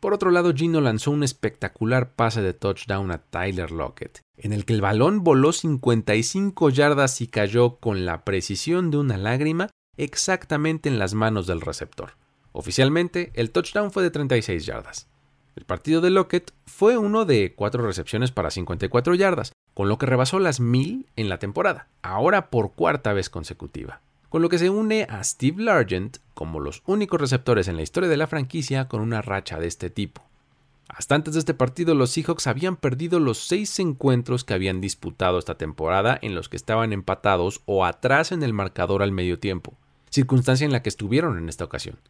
Por 0.00 0.12
otro 0.12 0.32
lado, 0.32 0.52
Gino 0.52 0.80
lanzó 0.80 1.12
un 1.12 1.22
espectacular 1.22 2.14
pase 2.14 2.42
de 2.42 2.52
touchdown 2.52 3.12
a 3.12 3.18
Tyler 3.18 3.70
Lockett, 3.70 4.22
en 4.36 4.52
el 4.52 4.64
que 4.64 4.72
el 4.72 4.80
balón 4.80 5.22
voló 5.22 5.52
55 5.52 6.70
yardas 6.70 7.20
y 7.20 7.28
cayó 7.28 7.76
con 7.76 8.04
la 8.04 8.24
precisión 8.24 8.90
de 8.90 8.96
una 8.96 9.16
lágrima 9.16 9.70
exactamente 9.96 10.88
en 10.88 10.98
las 10.98 11.14
manos 11.14 11.46
del 11.46 11.60
receptor. 11.60 12.16
Oficialmente, 12.50 13.30
el 13.34 13.52
touchdown 13.52 13.92
fue 13.92 14.02
de 14.02 14.10
36 14.10 14.66
yardas. 14.66 15.06
El 15.54 15.66
partido 15.66 16.00
de 16.00 16.10
Lockett 16.10 16.50
fue 16.66 16.98
uno 16.98 17.24
de 17.24 17.54
cuatro 17.54 17.86
recepciones 17.86 18.32
para 18.32 18.50
54 18.50 19.14
yardas, 19.14 19.52
con 19.74 19.88
lo 19.88 19.96
que 19.96 20.06
rebasó 20.06 20.40
las 20.40 20.58
mil 20.58 21.06
en 21.14 21.28
la 21.28 21.38
temporada, 21.38 21.86
ahora 22.02 22.50
por 22.50 22.72
cuarta 22.72 23.12
vez 23.12 23.30
consecutiva, 23.30 24.00
con 24.34 24.42
lo 24.42 24.48
que 24.48 24.58
se 24.58 24.68
une 24.68 25.06
a 25.08 25.22
Steve 25.22 25.62
Largent 25.62 26.16
como 26.34 26.58
los 26.58 26.82
únicos 26.86 27.20
receptores 27.20 27.68
en 27.68 27.76
la 27.76 27.82
historia 27.82 28.08
de 28.08 28.16
la 28.16 28.26
franquicia 28.26 28.88
con 28.88 29.00
una 29.00 29.22
racha 29.22 29.60
de 29.60 29.68
este 29.68 29.90
tipo. 29.90 30.22
Hasta 30.88 31.14
antes 31.14 31.34
de 31.34 31.38
este 31.38 31.54
partido, 31.54 31.94
los 31.94 32.10
Seahawks 32.10 32.48
habían 32.48 32.74
perdido 32.74 33.20
los 33.20 33.38
seis 33.38 33.78
encuentros 33.78 34.42
que 34.42 34.52
habían 34.52 34.80
disputado 34.80 35.38
esta 35.38 35.54
temporada 35.54 36.18
en 36.20 36.34
los 36.34 36.48
que 36.48 36.56
estaban 36.56 36.92
empatados 36.92 37.62
o 37.64 37.84
atrás 37.84 38.32
en 38.32 38.42
el 38.42 38.52
marcador 38.52 39.04
al 39.04 39.12
medio 39.12 39.38
tiempo, 39.38 39.74
circunstancia 40.10 40.64
en 40.64 40.72
la 40.72 40.82
que 40.82 40.88
estuvieron 40.88 41.38
en 41.38 41.48
esta 41.48 41.62
ocasión. 41.62 42.00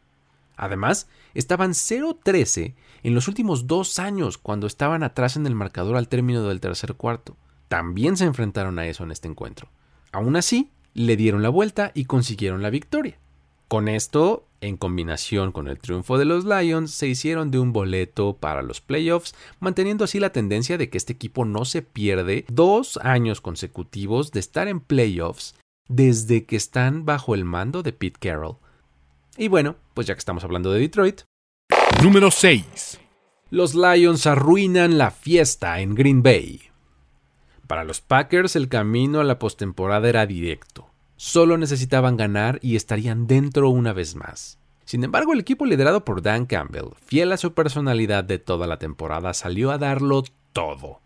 Además, 0.56 1.08
estaban 1.34 1.72
0-13 1.72 2.72
en 3.02 3.14
los 3.14 3.28
últimos 3.28 3.66
dos 3.66 3.98
años 3.98 4.38
cuando 4.38 4.66
estaban 4.66 5.02
atrás 5.02 5.36
en 5.36 5.46
el 5.46 5.54
marcador 5.54 5.98
al 5.98 6.08
término 6.08 6.42
del 6.48 6.60
tercer 6.60 6.94
cuarto. 6.94 7.36
También 7.68 8.16
se 8.16 8.24
enfrentaron 8.24 8.78
a 8.78 8.86
eso 8.86 9.04
en 9.04 9.10
este 9.10 9.28
encuentro. 9.28 9.68
Aún 10.10 10.36
así, 10.36 10.70
le 10.94 11.16
dieron 11.16 11.42
la 11.42 11.48
vuelta 11.48 11.90
y 11.94 12.06
consiguieron 12.06 12.62
la 12.62 12.70
victoria. 12.70 13.18
Con 13.68 13.88
esto, 13.88 14.46
en 14.60 14.76
combinación 14.76 15.52
con 15.52 15.68
el 15.68 15.78
triunfo 15.78 16.16
de 16.16 16.24
los 16.24 16.44
Lions, 16.44 16.92
se 16.92 17.08
hicieron 17.08 17.50
de 17.50 17.58
un 17.58 17.72
boleto 17.72 18.36
para 18.36 18.62
los 18.62 18.80
playoffs, 18.80 19.34
manteniendo 19.58 20.04
así 20.04 20.20
la 20.20 20.30
tendencia 20.30 20.78
de 20.78 20.88
que 20.88 20.98
este 20.98 21.12
equipo 21.12 21.44
no 21.44 21.64
se 21.64 21.82
pierde 21.82 22.44
dos 22.48 22.98
años 23.02 23.40
consecutivos 23.40 24.30
de 24.32 24.40
estar 24.40 24.68
en 24.68 24.80
playoffs 24.80 25.54
desde 25.88 26.44
que 26.44 26.56
están 26.56 27.04
bajo 27.04 27.34
el 27.34 27.44
mando 27.44 27.82
de 27.82 27.92
Pete 27.92 28.18
Carroll. 28.20 28.56
Y 29.36 29.48
bueno, 29.48 29.76
pues 29.94 30.06
ya 30.06 30.14
que 30.14 30.20
estamos 30.20 30.44
hablando 30.44 30.72
de 30.72 30.80
Detroit. 30.80 31.22
Número 32.02 32.30
6. 32.30 33.00
Los 33.50 33.74
Lions 33.74 34.26
arruinan 34.26 34.98
la 34.98 35.10
fiesta 35.10 35.80
en 35.80 35.94
Green 35.94 36.22
Bay. 36.22 36.73
Para 37.66 37.84
los 37.84 38.00
Packers 38.00 38.56
el 38.56 38.68
camino 38.68 39.20
a 39.20 39.24
la 39.24 39.38
postemporada 39.38 40.08
era 40.08 40.26
directo. 40.26 40.90
Solo 41.16 41.56
necesitaban 41.56 42.16
ganar 42.16 42.58
y 42.60 42.76
estarían 42.76 43.26
dentro 43.26 43.70
una 43.70 43.92
vez 43.92 44.14
más. 44.16 44.58
Sin 44.84 45.02
embargo, 45.02 45.32
el 45.32 45.40
equipo 45.40 45.64
liderado 45.64 46.04
por 46.04 46.20
Dan 46.20 46.44
Campbell, 46.44 46.90
fiel 47.06 47.32
a 47.32 47.38
su 47.38 47.54
personalidad 47.54 48.22
de 48.24 48.38
toda 48.38 48.66
la 48.66 48.78
temporada, 48.78 49.32
salió 49.32 49.70
a 49.70 49.78
darlo 49.78 50.24
todo. 50.52 51.00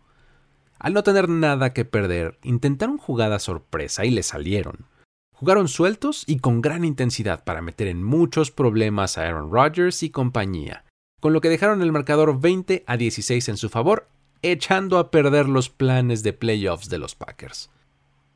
Al 0.81 0.95
no 0.95 1.05
tener 1.05 1.29
nada 1.29 1.73
que 1.73 1.85
perder, 1.85 2.39
intentaron 2.43 2.99
jugadas 2.99 3.45
sorpresa 3.45 4.05
y 4.05 4.11
le 4.11 4.25
salieron. 4.25 4.87
Jugaron 5.33 5.69
sueltos 5.69 6.25
y 6.27 6.39
con 6.39 6.61
gran 6.61 6.85
intensidad 6.85 7.45
para 7.45 7.63
meter 7.63 7.87
en 7.87 8.03
muchos 8.03 8.51
problemas 8.51 9.17
a 9.17 9.23
Aaron 9.23 9.53
Rodgers 9.53 10.03
y 10.03 10.11
compañía, 10.11 10.85
con 11.21 11.33
lo 11.33 11.41
que 11.41 11.49
dejaron 11.49 11.83
el 11.83 11.93
marcador 11.93 12.41
20 12.41 12.83
a 12.87 12.97
16 12.97 13.49
en 13.49 13.57
su 13.57 13.69
favor, 13.69 14.09
echando 14.43 14.99
a 14.99 15.11
perder 15.11 15.49
los 15.49 15.69
planes 15.69 16.23
de 16.23 16.33
playoffs 16.33 16.89
de 16.89 16.99
los 16.99 17.15
Packers. 17.15 17.71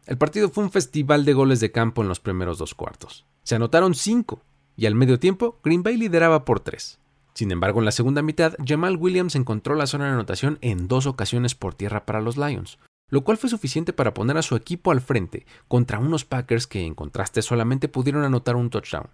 El 0.07 0.19
partido 0.19 0.49
fue 0.49 0.65
un 0.65 0.71
festival 0.71 1.25
de 1.25 1.33
goles 1.33 1.61
de 1.61 1.71
campo 1.71 2.03
en 2.03 2.09
los 2.09 2.21
primeros 2.21 2.59
dos 2.59 2.75
cuartos. 2.75 3.25
Se 3.45 3.55
anotaron 3.55 3.95
cinco, 3.95 4.43
y 4.77 4.87
al 4.87 4.95
medio 4.95 5.19
tiempo 5.19 5.61
Green 5.63 5.83
Bay 5.83 5.97
lideraba 5.97 6.45
por 6.45 6.61
tres. 6.61 6.99
Sin 7.35 7.51
embargo, 7.51 7.79
en 7.79 7.87
la 7.87 7.93
segunda 7.93 8.21
mitad, 8.21 8.55
Jamal 8.65 8.97
Williams 8.97 9.37
encontró 9.37 9.75
la 9.75 9.87
zona 9.87 10.07
de 10.07 10.13
anotación 10.13 10.59
en 10.61 10.89
dos 10.89 11.07
ocasiones 11.07 11.55
por 11.55 11.75
tierra 11.75 12.05
para 12.05 12.21
los 12.21 12.37
Lions, 12.37 12.79
lo 13.09 13.25
cual 13.25 13.37
fue 13.37 13.49
suficiente 13.49 13.93
para 13.93 14.13
poner 14.13 14.37
a 14.37 14.43
su 14.43 14.57
equipo 14.57 14.91
al 14.91 15.01
frente 15.01 15.47
contra 15.69 15.99
unos 15.99 16.25
Packers 16.25 16.67
que, 16.67 16.85
en 16.85 16.95
contraste, 16.95 17.41
solamente 17.43 17.89
pudieron 17.89 18.25
anotar 18.25 18.57
un 18.57 18.71
touchdown. 18.71 19.09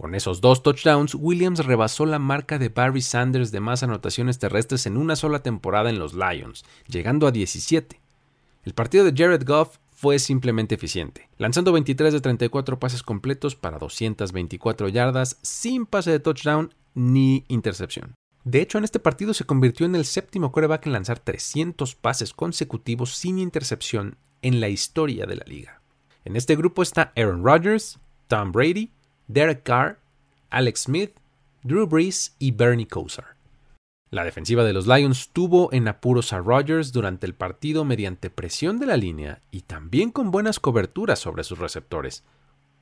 Con 0.00 0.14
esos 0.14 0.40
dos 0.40 0.62
touchdowns, 0.62 1.14
Williams 1.14 1.66
rebasó 1.66 2.06
la 2.06 2.18
marca 2.18 2.58
de 2.58 2.70
Barry 2.70 3.02
Sanders 3.02 3.52
de 3.52 3.60
más 3.60 3.82
anotaciones 3.82 4.38
terrestres 4.38 4.86
en 4.86 4.96
una 4.96 5.14
sola 5.14 5.42
temporada 5.42 5.90
en 5.90 5.98
los 5.98 6.14
Lions, 6.14 6.64
llegando 6.88 7.26
a 7.26 7.32
17. 7.32 8.00
El 8.64 8.72
partido 8.72 9.04
de 9.04 9.12
Jared 9.14 9.46
Goff 9.46 9.76
fue 9.90 10.18
simplemente 10.18 10.74
eficiente, 10.74 11.28
lanzando 11.36 11.70
23 11.72 12.14
de 12.14 12.20
34 12.22 12.78
pases 12.78 13.02
completos 13.02 13.56
para 13.56 13.78
224 13.78 14.88
yardas 14.88 15.36
sin 15.42 15.84
pase 15.84 16.12
de 16.12 16.20
touchdown 16.20 16.72
ni 16.94 17.44
intercepción. 17.48 18.14
De 18.44 18.62
hecho, 18.62 18.78
en 18.78 18.84
este 18.84 19.00
partido 19.00 19.34
se 19.34 19.44
convirtió 19.44 19.84
en 19.84 19.96
el 19.96 20.06
séptimo 20.06 20.50
coreback 20.50 20.86
en 20.86 20.94
lanzar 20.94 21.18
300 21.18 21.94
pases 21.94 22.32
consecutivos 22.32 23.16
sin 23.16 23.38
intercepción 23.38 24.16
en 24.40 24.60
la 24.60 24.70
historia 24.70 25.26
de 25.26 25.36
la 25.36 25.44
liga. 25.44 25.82
En 26.24 26.36
este 26.36 26.56
grupo 26.56 26.80
está 26.80 27.12
Aaron 27.16 27.44
Rodgers, 27.44 27.98
Tom 28.28 28.50
Brady, 28.50 28.92
Derek 29.32 29.62
Carr, 29.62 30.00
Alex 30.50 30.80
Smith, 30.80 31.12
Drew 31.62 31.86
Brees 31.86 32.34
y 32.40 32.50
Bernie 32.50 32.88
Kosar. 32.88 33.36
La 34.10 34.24
defensiva 34.24 34.64
de 34.64 34.72
los 34.72 34.88
Lions 34.88 35.30
tuvo 35.32 35.72
en 35.72 35.86
apuros 35.86 36.32
a 36.32 36.40
Rodgers 36.40 36.90
durante 36.90 37.26
el 37.26 37.34
partido 37.34 37.84
mediante 37.84 38.28
presión 38.28 38.80
de 38.80 38.86
la 38.86 38.96
línea 38.96 39.40
y 39.52 39.60
también 39.60 40.10
con 40.10 40.32
buenas 40.32 40.58
coberturas 40.58 41.20
sobre 41.20 41.44
sus 41.44 41.60
receptores. 41.60 42.24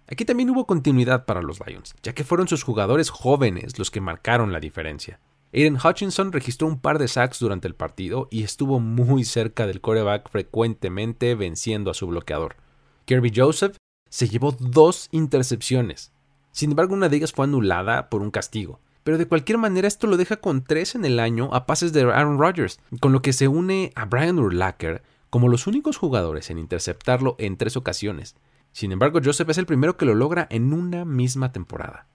Aquí 0.06 0.24
también 0.24 0.48
hubo 0.48 0.66
continuidad 0.66 1.26
para 1.26 1.42
los 1.42 1.60
Lions, 1.66 1.94
ya 2.02 2.14
que 2.14 2.24
fueron 2.24 2.48
sus 2.48 2.62
jugadores 2.62 3.10
jóvenes 3.10 3.78
los 3.78 3.90
que 3.90 4.00
marcaron 4.00 4.50
la 4.50 4.60
diferencia. 4.60 5.20
Aiden 5.52 5.76
Hutchinson 5.76 6.32
registró 6.32 6.66
un 6.66 6.80
par 6.80 6.98
de 6.98 7.08
sacks 7.08 7.40
durante 7.40 7.68
el 7.68 7.74
partido 7.74 8.26
y 8.30 8.42
estuvo 8.42 8.80
muy 8.80 9.24
cerca 9.24 9.66
del 9.66 9.82
quarterback 9.82 10.30
frecuentemente 10.30 11.34
venciendo 11.34 11.90
a 11.90 11.94
su 11.94 12.06
bloqueador. 12.06 12.56
Kirby 13.04 13.32
Joseph 13.36 13.76
se 14.08 14.30
llevó 14.30 14.52
dos 14.52 15.08
intercepciones. 15.12 16.10
Sin 16.58 16.72
embargo, 16.72 16.94
una 16.94 17.08
de 17.08 17.16
ellas 17.16 17.32
fue 17.32 17.44
anulada 17.44 18.10
por 18.10 18.20
un 18.20 18.32
castigo 18.32 18.80
pero 19.08 19.16
de 19.16 19.26
cualquier 19.26 19.56
manera 19.56 19.88
esto 19.88 20.06
lo 20.06 20.18
deja 20.18 20.36
con 20.36 20.62
3 20.62 20.96
en 20.96 21.06
el 21.06 21.18
año 21.18 21.48
a 21.54 21.64
pases 21.64 21.94
de 21.94 22.02
Aaron 22.02 22.38
Rodgers, 22.38 22.78
con 23.00 23.10
lo 23.10 23.22
que 23.22 23.32
se 23.32 23.48
une 23.48 23.90
a 23.94 24.04
Brian 24.04 24.38
Urlacher 24.38 25.02
como 25.30 25.48
los 25.48 25.66
únicos 25.66 25.96
jugadores 25.96 26.50
en 26.50 26.58
interceptarlo 26.58 27.34
en 27.38 27.56
tres 27.56 27.78
ocasiones. 27.78 28.36
Sin 28.72 28.92
embargo, 28.92 29.20
Joseph 29.24 29.48
es 29.48 29.56
el 29.56 29.64
primero 29.64 29.96
que 29.96 30.04
lo 30.04 30.14
logra 30.14 30.46
en 30.50 30.74
una 30.74 31.06
misma 31.06 31.52
temporada. 31.52 32.06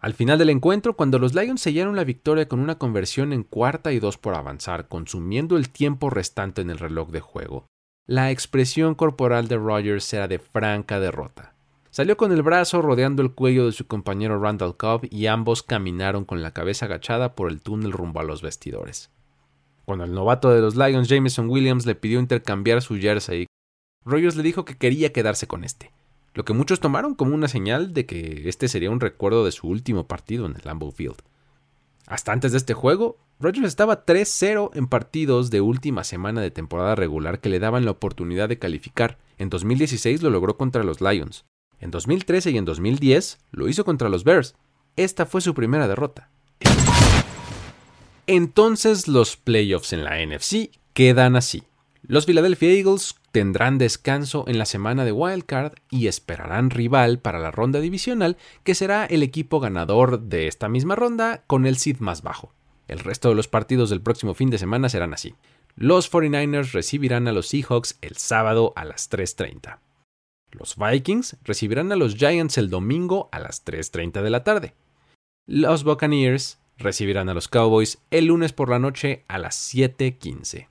Al 0.00 0.14
final 0.14 0.38
del 0.38 0.48
encuentro, 0.48 0.96
cuando 0.96 1.18
los 1.18 1.34
Lions 1.34 1.60
sellaron 1.60 1.96
la 1.96 2.04
victoria 2.04 2.48
con 2.48 2.60
una 2.60 2.78
conversión 2.78 3.34
en 3.34 3.42
cuarta 3.42 3.92
y 3.92 3.98
dos 3.98 4.16
por 4.16 4.34
avanzar, 4.34 4.88
consumiendo 4.88 5.58
el 5.58 5.68
tiempo 5.68 6.08
restante 6.08 6.62
en 6.62 6.70
el 6.70 6.78
reloj 6.78 7.10
de 7.10 7.20
juego, 7.20 7.66
la 8.06 8.30
expresión 8.30 8.94
corporal 8.94 9.48
de 9.48 9.58
Rodgers 9.58 10.10
era 10.14 10.28
de 10.28 10.38
franca 10.38 10.98
derrota. 10.98 11.57
Salió 11.90 12.16
con 12.16 12.32
el 12.32 12.42
brazo 12.42 12.82
rodeando 12.82 13.22
el 13.22 13.32
cuello 13.32 13.66
de 13.66 13.72
su 13.72 13.86
compañero 13.86 14.38
Randall 14.38 14.76
Cobb 14.76 15.06
y 15.10 15.26
ambos 15.26 15.62
caminaron 15.62 16.24
con 16.24 16.42
la 16.42 16.52
cabeza 16.52 16.86
agachada 16.86 17.34
por 17.34 17.50
el 17.50 17.62
túnel 17.62 17.92
rumbo 17.92 18.20
a 18.20 18.24
los 18.24 18.42
vestidores. 18.42 19.10
Cuando 19.86 20.04
el 20.04 20.12
novato 20.12 20.50
de 20.50 20.60
los 20.60 20.76
Lions, 20.76 21.08
Jameson 21.08 21.48
Williams, 21.48 21.86
le 21.86 21.94
pidió 21.94 22.20
intercambiar 22.20 22.82
su 22.82 22.96
jersey, 22.96 23.46
Rogers 24.04 24.36
le 24.36 24.42
dijo 24.42 24.64
que 24.64 24.76
quería 24.76 25.12
quedarse 25.12 25.46
con 25.46 25.64
este, 25.64 25.90
lo 26.34 26.44
que 26.44 26.52
muchos 26.52 26.80
tomaron 26.80 27.14
como 27.14 27.34
una 27.34 27.48
señal 27.48 27.94
de 27.94 28.04
que 28.04 28.48
este 28.48 28.68
sería 28.68 28.90
un 28.90 29.00
recuerdo 29.00 29.44
de 29.44 29.52
su 29.52 29.66
último 29.66 30.06
partido 30.06 30.46
en 30.46 30.56
el 30.56 30.62
Lambeau 30.64 30.92
Field. 30.92 31.22
Hasta 32.06 32.32
antes 32.32 32.52
de 32.52 32.58
este 32.58 32.74
juego, 32.74 33.18
Rogers 33.40 33.66
estaba 33.66 34.04
3-0 34.04 34.70
en 34.74 34.88
partidos 34.88 35.50
de 35.50 35.60
última 35.60 36.04
semana 36.04 36.40
de 36.40 36.50
temporada 36.50 36.94
regular 36.94 37.40
que 37.40 37.48
le 37.48 37.58
daban 37.58 37.84
la 37.84 37.92
oportunidad 37.92 38.48
de 38.48 38.58
calificar. 38.58 39.18
En 39.36 39.48
2016 39.50 40.22
lo 40.22 40.30
logró 40.30 40.56
contra 40.56 40.84
los 40.84 41.00
Lions. 41.00 41.44
En 41.80 41.90
2013 41.90 42.50
y 42.50 42.58
en 42.58 42.64
2010 42.64 43.38
lo 43.52 43.68
hizo 43.68 43.84
contra 43.84 44.08
los 44.08 44.24
Bears. 44.24 44.54
Esta 44.96 45.26
fue 45.26 45.40
su 45.40 45.54
primera 45.54 45.86
derrota. 45.86 46.30
Entonces 48.26 49.08
los 49.08 49.36
playoffs 49.36 49.92
en 49.92 50.04
la 50.04 50.24
NFC 50.24 50.70
quedan 50.92 51.36
así. 51.36 51.62
Los 52.02 52.26
Philadelphia 52.26 52.70
Eagles 52.70 53.16
tendrán 53.32 53.78
descanso 53.78 54.44
en 54.48 54.58
la 54.58 54.64
semana 54.64 55.04
de 55.04 55.12
Wildcard 55.12 55.74
y 55.90 56.06
esperarán 56.06 56.70
rival 56.70 57.20
para 57.20 57.38
la 57.38 57.50
ronda 57.50 57.80
divisional, 57.80 58.36
que 58.64 58.74
será 58.74 59.04
el 59.04 59.22
equipo 59.22 59.60
ganador 59.60 60.20
de 60.20 60.46
esta 60.46 60.68
misma 60.68 60.96
ronda 60.96 61.44
con 61.46 61.66
el 61.66 61.76
seed 61.76 61.98
más 62.00 62.22
bajo. 62.22 62.52
El 62.86 63.00
resto 63.00 63.28
de 63.28 63.34
los 63.34 63.48
partidos 63.48 63.90
del 63.90 64.00
próximo 64.00 64.34
fin 64.34 64.50
de 64.50 64.58
semana 64.58 64.88
serán 64.88 65.12
así. 65.12 65.34
Los 65.76 66.10
49ers 66.10 66.72
recibirán 66.72 67.28
a 67.28 67.32
los 67.32 67.48
Seahawks 67.48 67.98
el 68.00 68.16
sábado 68.16 68.72
a 68.74 68.84
las 68.84 69.10
3.30. 69.10 69.78
Los 70.50 70.76
Vikings 70.76 71.36
recibirán 71.44 71.92
a 71.92 71.96
los 71.96 72.16
Giants 72.16 72.58
el 72.58 72.70
domingo 72.70 73.28
a 73.32 73.38
las 73.38 73.64
3.30 73.64 74.22
de 74.22 74.30
la 74.30 74.44
tarde. 74.44 74.74
Los 75.46 75.84
Buccaneers 75.84 76.58
recibirán 76.76 77.28
a 77.28 77.34
los 77.34 77.48
Cowboys 77.48 77.98
el 78.10 78.26
lunes 78.26 78.52
por 78.52 78.68
la 78.68 78.78
noche 78.78 79.24
a 79.28 79.38
las 79.38 79.74
7.15. 79.74 80.68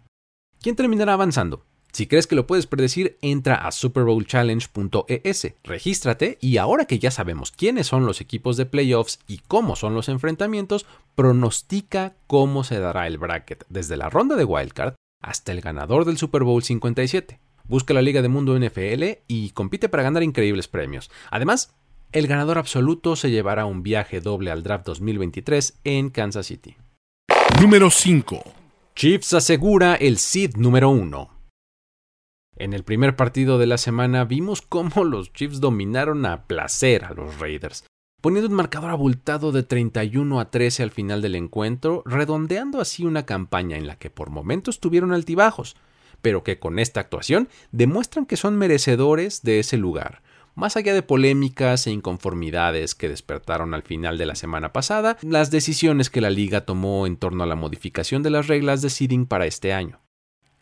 ¿Quién 0.62 0.76
terminará 0.76 1.14
avanzando? 1.14 1.64
Si 1.92 2.06
crees 2.06 2.28
que 2.28 2.36
lo 2.36 2.46
puedes 2.46 2.68
predecir, 2.68 3.18
entra 3.22 3.56
a 3.56 3.72
superbowlchallenge.es, 3.72 5.54
regístrate 5.64 6.38
y 6.42 6.58
ahora 6.58 6.86
que 6.86 7.00
ya 7.00 7.10
sabemos 7.10 7.52
quiénes 7.52 7.88
son 7.88 8.06
los 8.06 8.22
equipos 8.22 8.56
de 8.56 8.68
playoffs 8.68 9.20
y 9.28 9.40
cómo 9.48 9.76
son 9.76 9.96
los 9.96 10.10
enfrentamientos, 10.10 10.86
pronostica 11.16 12.16
cómo 12.28 12.64
se 12.64 12.80
dará 12.80 13.08
el 13.08 13.18
bracket 13.18 13.66
desde 13.70 13.98
la 13.98 14.10
ronda 14.10 14.36
de 14.36 14.44
wildcard 14.44 14.94
hasta 15.24 15.52
el 15.52 15.62
ganador 15.62 16.06
del 16.06 16.18
Super 16.18 16.44
Bowl 16.44 16.62
57. 16.62 17.40
Busca 17.68 17.94
la 17.94 18.02
Liga 18.02 18.22
de 18.22 18.30
Mundo 18.30 18.58
NFL 18.58 19.24
y 19.28 19.50
compite 19.50 19.90
para 19.90 20.04
ganar 20.04 20.24
increíbles 20.24 20.68
premios. 20.68 21.12
Además, 21.32 21.76
el 22.14 22.28
ganador 22.28 22.58
absoluto 22.58 23.18
se 23.18 23.30
llevará 23.30 23.66
un 23.66 23.84
viaje 23.84 24.22
doble 24.22 24.52
al 24.52 24.64
draft 24.64 24.86
2023 24.86 25.80
en 25.84 26.10
Kansas 26.10 26.46
City. 26.46 26.78
Número 27.62 27.90
5. 27.90 28.42
Chiefs 28.96 29.34
asegura 29.34 29.96
el 29.96 30.18
seed 30.18 30.56
número 30.56 30.90
1. 30.90 31.30
En 32.56 32.74
el 32.74 32.84
primer 32.84 33.16
partido 33.16 33.60
de 33.60 33.68
la 33.68 33.78
semana 33.78 34.24
vimos 34.24 34.62
cómo 34.62 35.04
los 35.04 35.34
Chiefs 35.34 35.60
dominaron 35.60 36.26
a 36.26 36.46
placer 36.48 37.04
a 37.04 37.14
los 37.14 37.38
Raiders, 37.38 37.84
poniendo 38.22 38.50
un 38.50 38.56
marcador 38.56 38.92
abultado 38.92 39.52
de 39.52 39.64
31 39.64 40.40
a 40.40 40.50
13 40.50 40.84
al 40.84 40.92
final 40.92 41.22
del 41.22 41.36
encuentro, 41.36 42.02
redondeando 42.06 42.80
así 42.80 43.06
una 43.06 43.26
campaña 43.26 43.78
en 43.78 43.88
la 43.88 43.98
que 43.98 44.10
por 44.10 44.30
momentos 44.30 44.80
tuvieron 44.80 45.12
altibajos, 45.12 45.76
pero 46.22 46.44
que 46.44 46.60
con 46.60 46.80
esta 46.80 47.00
actuación 47.00 47.50
demuestran 47.72 48.26
que 48.26 48.38
son 48.38 48.58
merecedores 48.58 49.42
de 49.44 49.60
ese 49.60 49.78
lugar. 49.78 50.22
Más 50.56 50.76
allá 50.76 50.96
de 50.96 51.04
polémicas 51.04 51.86
e 51.86 51.92
inconformidades 51.92 52.96
que 52.96 53.10
despertaron 53.10 53.76
al 53.76 53.84
final 53.84 54.18
de 54.18 54.26
la 54.26 54.34
semana 54.34 54.74
pasada, 54.74 55.18
las 55.22 55.52
decisiones 55.52 56.10
que 56.10 56.20
la 56.20 56.32
liga 56.32 56.66
tomó 56.66 57.06
en 57.06 57.18
torno 57.18 57.44
a 57.44 57.48
la 57.48 57.56
modificación 57.56 58.24
de 58.24 58.32
las 58.32 58.48
reglas 58.48 58.82
de 58.82 58.90
seeding 58.90 59.28
para 59.28 59.46
este 59.46 59.74
año. 59.74 60.00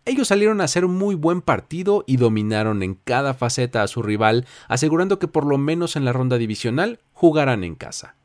Ellos 0.04 0.28
salieron 0.28 0.62
a 0.62 0.66
hacer 0.66 0.86
muy 0.88 1.16
buen 1.16 1.42
partido 1.42 2.04
y 2.06 2.18
dominaron 2.18 2.84
en 2.84 2.96
cada 2.96 3.34
faceta 3.34 3.82
a 3.82 3.88
su 3.88 4.04
rival, 4.04 4.46
asegurando 4.68 5.18
que 5.18 5.28
por 5.28 5.46
lo 5.46 5.58
menos 5.58 5.96
en 5.96 6.06
la 6.06 6.14
ronda 6.14 6.38
divisional 6.38 7.00
jugarán 7.14 7.64
en 7.64 7.76
casa. 7.76 8.16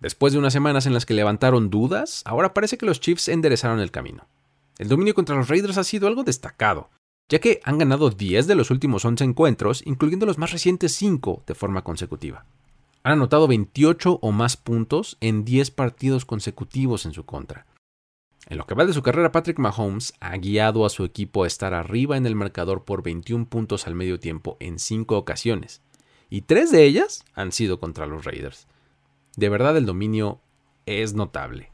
Después 0.00 0.34
de 0.34 0.38
unas 0.38 0.52
semanas 0.52 0.84
en 0.84 0.92
las 0.92 1.06
que 1.06 1.14
levantaron 1.14 1.70
dudas, 1.70 2.22
ahora 2.26 2.52
parece 2.52 2.76
que 2.76 2.84
los 2.84 3.00
Chiefs 3.00 3.28
enderezaron 3.28 3.80
el 3.80 3.90
camino. 3.90 4.28
El 4.78 4.88
dominio 4.88 5.14
contra 5.14 5.36
los 5.36 5.48
Raiders 5.48 5.78
ha 5.78 5.84
sido 5.84 6.08
algo 6.08 6.24
destacado, 6.24 6.90
ya 7.28 7.38
que 7.38 7.60
han 7.64 7.78
ganado 7.78 8.10
10 8.10 8.46
de 8.46 8.54
los 8.54 8.70
últimos 8.70 9.04
11 9.04 9.22
encuentros, 9.24 9.82
incluyendo 9.86 10.26
los 10.26 10.38
más 10.38 10.52
recientes 10.52 10.94
5 10.96 11.44
de 11.46 11.54
forma 11.54 11.84
consecutiva. 11.84 12.44
Han 13.04 13.12
anotado 13.12 13.46
28 13.46 14.18
o 14.20 14.32
más 14.32 14.56
puntos 14.56 15.16
en 15.20 15.44
10 15.44 15.70
partidos 15.70 16.24
consecutivos 16.24 17.06
en 17.06 17.12
su 17.12 17.24
contra. 17.24 17.66
En 18.48 18.58
lo 18.58 18.66
que 18.66 18.74
va 18.74 18.84
de 18.84 18.92
su 18.92 19.02
carrera, 19.02 19.32
Patrick 19.32 19.58
Mahomes 19.58 20.14
ha 20.20 20.36
guiado 20.36 20.84
a 20.84 20.90
su 20.90 21.04
equipo 21.04 21.44
a 21.44 21.46
estar 21.46 21.72
arriba 21.72 22.16
en 22.16 22.26
el 22.26 22.34
marcador 22.34 22.84
por 22.84 23.02
21 23.02 23.46
puntos 23.46 23.86
al 23.86 23.94
medio 23.94 24.18
tiempo 24.18 24.56
en 24.60 24.78
5 24.78 25.16
ocasiones, 25.16 25.82
y 26.28 26.42
3 26.42 26.70
de 26.72 26.84
ellas 26.84 27.24
han 27.34 27.52
sido 27.52 27.78
contra 27.78 28.06
los 28.06 28.24
Raiders. 28.24 28.66
De 29.36 29.48
verdad 29.48 29.76
el 29.76 29.86
dominio 29.86 30.40
es 30.84 31.14
notable. 31.14 31.73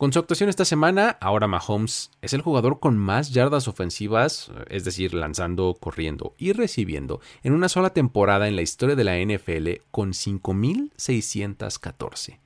Con 0.00 0.12
su 0.14 0.18
actuación 0.18 0.48
esta 0.48 0.64
semana, 0.64 1.18
ahora 1.20 1.46
Mahomes 1.46 2.10
es 2.22 2.32
el 2.32 2.40
jugador 2.40 2.80
con 2.80 2.96
más 2.96 3.32
yardas 3.32 3.68
ofensivas, 3.68 4.50
es 4.70 4.84
decir, 4.84 5.12
lanzando, 5.12 5.76
corriendo 5.78 6.34
y 6.38 6.54
recibiendo, 6.54 7.20
en 7.42 7.52
una 7.52 7.68
sola 7.68 7.90
temporada 7.90 8.48
en 8.48 8.56
la 8.56 8.62
historia 8.62 8.96
de 8.96 9.04
la 9.04 9.18
NFL 9.18 9.82
con 9.90 10.12
5.614. 10.12 12.38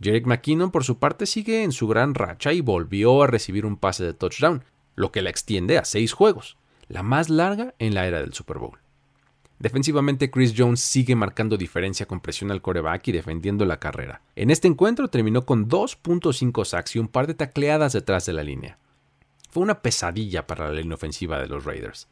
Jerick 0.00 0.26
McKinnon, 0.26 0.70
por 0.70 0.84
su 0.84 1.00
parte, 1.00 1.26
sigue 1.26 1.64
en 1.64 1.72
su 1.72 1.88
gran 1.88 2.14
racha 2.14 2.52
y 2.52 2.60
volvió 2.60 3.24
a 3.24 3.26
recibir 3.26 3.66
un 3.66 3.76
pase 3.76 4.04
de 4.04 4.14
touchdown, 4.14 4.62
lo 4.94 5.10
que 5.10 5.22
la 5.22 5.30
extiende 5.30 5.76
a 5.76 5.84
seis 5.84 6.12
juegos, 6.12 6.56
la 6.86 7.02
más 7.02 7.30
larga 7.30 7.74
en 7.80 7.94
la 7.94 8.06
era 8.06 8.20
del 8.20 8.32
Super 8.32 8.58
Bowl. 8.58 8.78
Defensivamente, 9.60 10.30
Chris 10.30 10.54
Jones 10.56 10.80
sigue 10.80 11.14
marcando 11.14 11.58
diferencia 11.58 12.06
con 12.06 12.20
presión 12.20 12.50
al 12.50 12.62
coreback 12.62 13.08
y 13.08 13.12
defendiendo 13.12 13.66
la 13.66 13.78
carrera. 13.78 14.22
En 14.34 14.50
este 14.50 14.68
encuentro 14.68 15.08
terminó 15.08 15.44
con 15.44 15.68
2.5 15.68 16.64
sacks 16.64 16.96
y 16.96 16.98
un 16.98 17.08
par 17.08 17.26
de 17.26 17.34
tacleadas 17.34 17.92
detrás 17.92 18.24
de 18.24 18.32
la 18.32 18.42
línea. 18.42 18.78
Fue 19.50 19.62
una 19.62 19.82
pesadilla 19.82 20.46
para 20.46 20.68
la 20.68 20.80
línea 20.80 20.94
ofensiva 20.94 21.38
de 21.38 21.46
los 21.46 21.66
Raiders. 21.66 22.08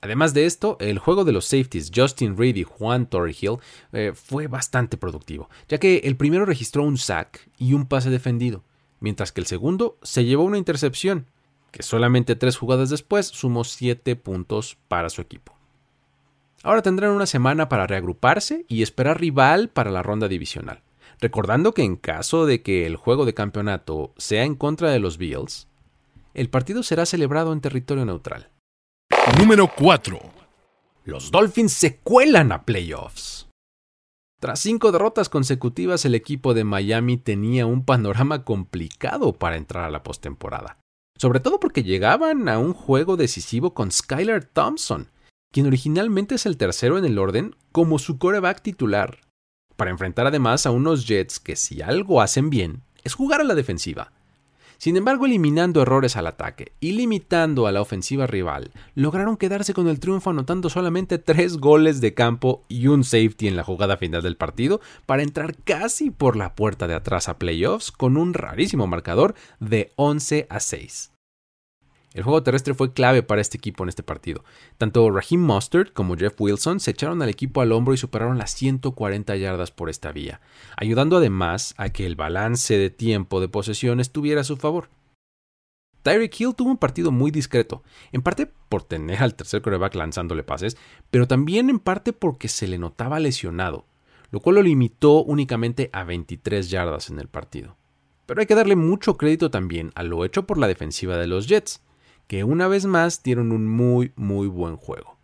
Además 0.00 0.32
de 0.32 0.46
esto, 0.46 0.78
el 0.80 0.98
juego 0.98 1.24
de 1.24 1.32
los 1.32 1.44
safeties 1.44 1.92
Justin 1.94 2.38
Reed 2.38 2.56
y 2.56 2.62
Juan 2.62 3.04
Torrehill 3.04 3.58
eh, 3.92 4.12
fue 4.14 4.46
bastante 4.46 4.96
productivo, 4.96 5.50
ya 5.68 5.76
que 5.76 5.98
el 6.04 6.16
primero 6.16 6.46
registró 6.46 6.84
un 6.84 6.96
sack 6.96 7.46
y 7.58 7.74
un 7.74 7.84
pase 7.84 8.08
defendido, 8.08 8.64
mientras 9.00 9.32
que 9.32 9.42
el 9.42 9.46
segundo 9.46 9.98
se 10.02 10.24
llevó 10.24 10.44
una 10.44 10.56
intercepción, 10.56 11.26
que 11.72 11.82
solamente 11.82 12.36
tres 12.36 12.56
jugadas 12.56 12.88
después 12.88 13.26
sumó 13.26 13.64
7 13.64 14.16
puntos 14.16 14.78
para 14.88 15.10
su 15.10 15.20
equipo. 15.20 15.59
Ahora 16.62 16.82
tendrán 16.82 17.12
una 17.12 17.26
semana 17.26 17.68
para 17.68 17.86
reagruparse 17.86 18.66
y 18.68 18.82
esperar 18.82 19.18
rival 19.18 19.70
para 19.70 19.90
la 19.90 20.02
ronda 20.02 20.28
divisional, 20.28 20.82
recordando 21.18 21.72
que 21.72 21.82
en 21.82 21.96
caso 21.96 22.44
de 22.44 22.62
que 22.62 22.86
el 22.86 22.96
juego 22.96 23.24
de 23.24 23.32
campeonato 23.32 24.12
sea 24.18 24.44
en 24.44 24.56
contra 24.56 24.90
de 24.90 24.98
los 24.98 25.16
Bills, 25.16 25.68
el 26.34 26.50
partido 26.50 26.82
será 26.82 27.06
celebrado 27.06 27.52
en 27.52 27.62
territorio 27.62 28.04
neutral. 28.04 28.50
Número 29.38 29.70
4. 29.74 30.20
Los 31.04 31.30
Dolphins 31.30 31.72
se 31.72 31.96
cuelan 31.96 32.52
a 32.52 32.64
playoffs. 32.64 33.48
Tras 34.38 34.60
cinco 34.60 34.92
derrotas 34.92 35.28
consecutivas, 35.28 36.04
el 36.04 36.14
equipo 36.14 36.54
de 36.54 36.64
Miami 36.64 37.16
tenía 37.16 37.66
un 37.66 37.84
panorama 37.84 38.44
complicado 38.44 39.32
para 39.32 39.56
entrar 39.56 39.84
a 39.84 39.90
la 39.90 40.02
postemporada, 40.02 40.78
sobre 41.18 41.40
todo 41.40 41.58
porque 41.58 41.82
llegaban 41.82 42.48
a 42.48 42.58
un 42.58 42.72
juego 42.74 43.16
decisivo 43.16 43.74
con 43.74 43.90
Skylar 43.90 44.44
Thompson, 44.44 45.10
quien 45.52 45.66
originalmente 45.66 46.36
es 46.36 46.46
el 46.46 46.56
tercero 46.56 46.98
en 46.98 47.04
el 47.04 47.18
orden 47.18 47.56
como 47.72 47.98
su 47.98 48.18
coreback 48.18 48.62
titular, 48.62 49.18
para 49.76 49.90
enfrentar 49.90 50.26
además 50.26 50.66
a 50.66 50.70
unos 50.70 51.06
Jets 51.06 51.40
que 51.40 51.56
si 51.56 51.80
algo 51.80 52.20
hacen 52.20 52.50
bien 52.50 52.82
es 53.02 53.14
jugar 53.14 53.40
a 53.40 53.44
la 53.44 53.54
defensiva. 53.54 54.12
Sin 54.76 54.96
embargo, 54.96 55.26
eliminando 55.26 55.82
errores 55.82 56.16
al 56.16 56.26
ataque 56.26 56.72
y 56.80 56.92
limitando 56.92 57.66
a 57.66 57.72
la 57.72 57.82
ofensiva 57.82 58.26
rival, 58.26 58.72
lograron 58.94 59.36
quedarse 59.36 59.74
con 59.74 59.88
el 59.88 60.00
triunfo 60.00 60.30
anotando 60.30 60.70
solamente 60.70 61.18
tres 61.18 61.58
goles 61.58 62.00
de 62.00 62.14
campo 62.14 62.64
y 62.68 62.86
un 62.86 63.04
safety 63.04 63.48
en 63.48 63.56
la 63.56 63.64
jugada 63.64 63.98
final 63.98 64.22
del 64.22 64.36
partido 64.36 64.80
para 65.04 65.22
entrar 65.22 65.54
casi 65.64 66.10
por 66.10 66.36
la 66.36 66.54
puerta 66.54 66.86
de 66.86 66.94
atrás 66.94 67.28
a 67.28 67.38
playoffs 67.38 67.92
con 67.92 68.16
un 68.16 68.32
rarísimo 68.32 68.86
marcador 68.86 69.34
de 69.60 69.92
11 69.96 70.46
a 70.48 70.60
6. 70.60 71.12
El 72.12 72.24
juego 72.24 72.42
terrestre 72.42 72.74
fue 72.74 72.92
clave 72.92 73.22
para 73.22 73.40
este 73.40 73.56
equipo 73.56 73.84
en 73.84 73.88
este 73.88 74.02
partido. 74.02 74.42
Tanto 74.78 75.08
Raheem 75.10 75.40
Mustard 75.40 75.92
como 75.92 76.16
Jeff 76.16 76.34
Wilson 76.40 76.80
se 76.80 76.90
echaron 76.90 77.22
al 77.22 77.28
equipo 77.28 77.60
al 77.60 77.70
hombro 77.70 77.94
y 77.94 77.98
superaron 77.98 78.36
las 78.36 78.50
140 78.52 79.36
yardas 79.36 79.70
por 79.70 79.88
esta 79.88 80.10
vía, 80.10 80.40
ayudando 80.76 81.18
además 81.18 81.72
a 81.76 81.90
que 81.90 82.06
el 82.06 82.16
balance 82.16 82.76
de 82.76 82.90
tiempo 82.90 83.40
de 83.40 83.48
posesión 83.48 84.00
estuviera 84.00 84.40
a 84.40 84.44
su 84.44 84.56
favor. 84.56 84.88
Tyreek 86.02 86.40
Hill 86.40 86.54
tuvo 86.56 86.70
un 86.70 86.78
partido 86.78 87.12
muy 87.12 87.30
discreto, 87.30 87.84
en 88.10 88.22
parte 88.22 88.50
por 88.68 88.82
tener 88.82 89.22
al 89.22 89.34
tercer 89.34 89.62
coreback 89.62 89.94
lanzándole 89.94 90.42
pases, 90.42 90.76
pero 91.10 91.28
también 91.28 91.70
en 91.70 91.78
parte 91.78 92.12
porque 92.12 92.48
se 92.48 92.66
le 92.66 92.78
notaba 92.78 93.20
lesionado, 93.20 93.84
lo 94.32 94.40
cual 94.40 94.56
lo 94.56 94.62
limitó 94.62 95.22
únicamente 95.22 95.90
a 95.92 96.02
23 96.02 96.70
yardas 96.70 97.10
en 97.10 97.20
el 97.20 97.28
partido. 97.28 97.76
Pero 98.26 98.40
hay 98.40 98.46
que 98.46 98.54
darle 98.54 98.76
mucho 98.76 99.16
crédito 99.16 99.50
también 99.50 99.92
a 99.94 100.02
lo 100.02 100.24
hecho 100.24 100.46
por 100.46 100.58
la 100.58 100.68
defensiva 100.68 101.16
de 101.16 101.26
los 101.26 101.46
Jets 101.46 101.82
que 102.30 102.44
una 102.44 102.68
vez 102.68 102.86
más 102.86 103.24
dieron 103.24 103.50
un 103.50 103.66
muy 103.66 104.12
muy 104.14 104.46
buen 104.46 104.76
juego. 104.76 105.18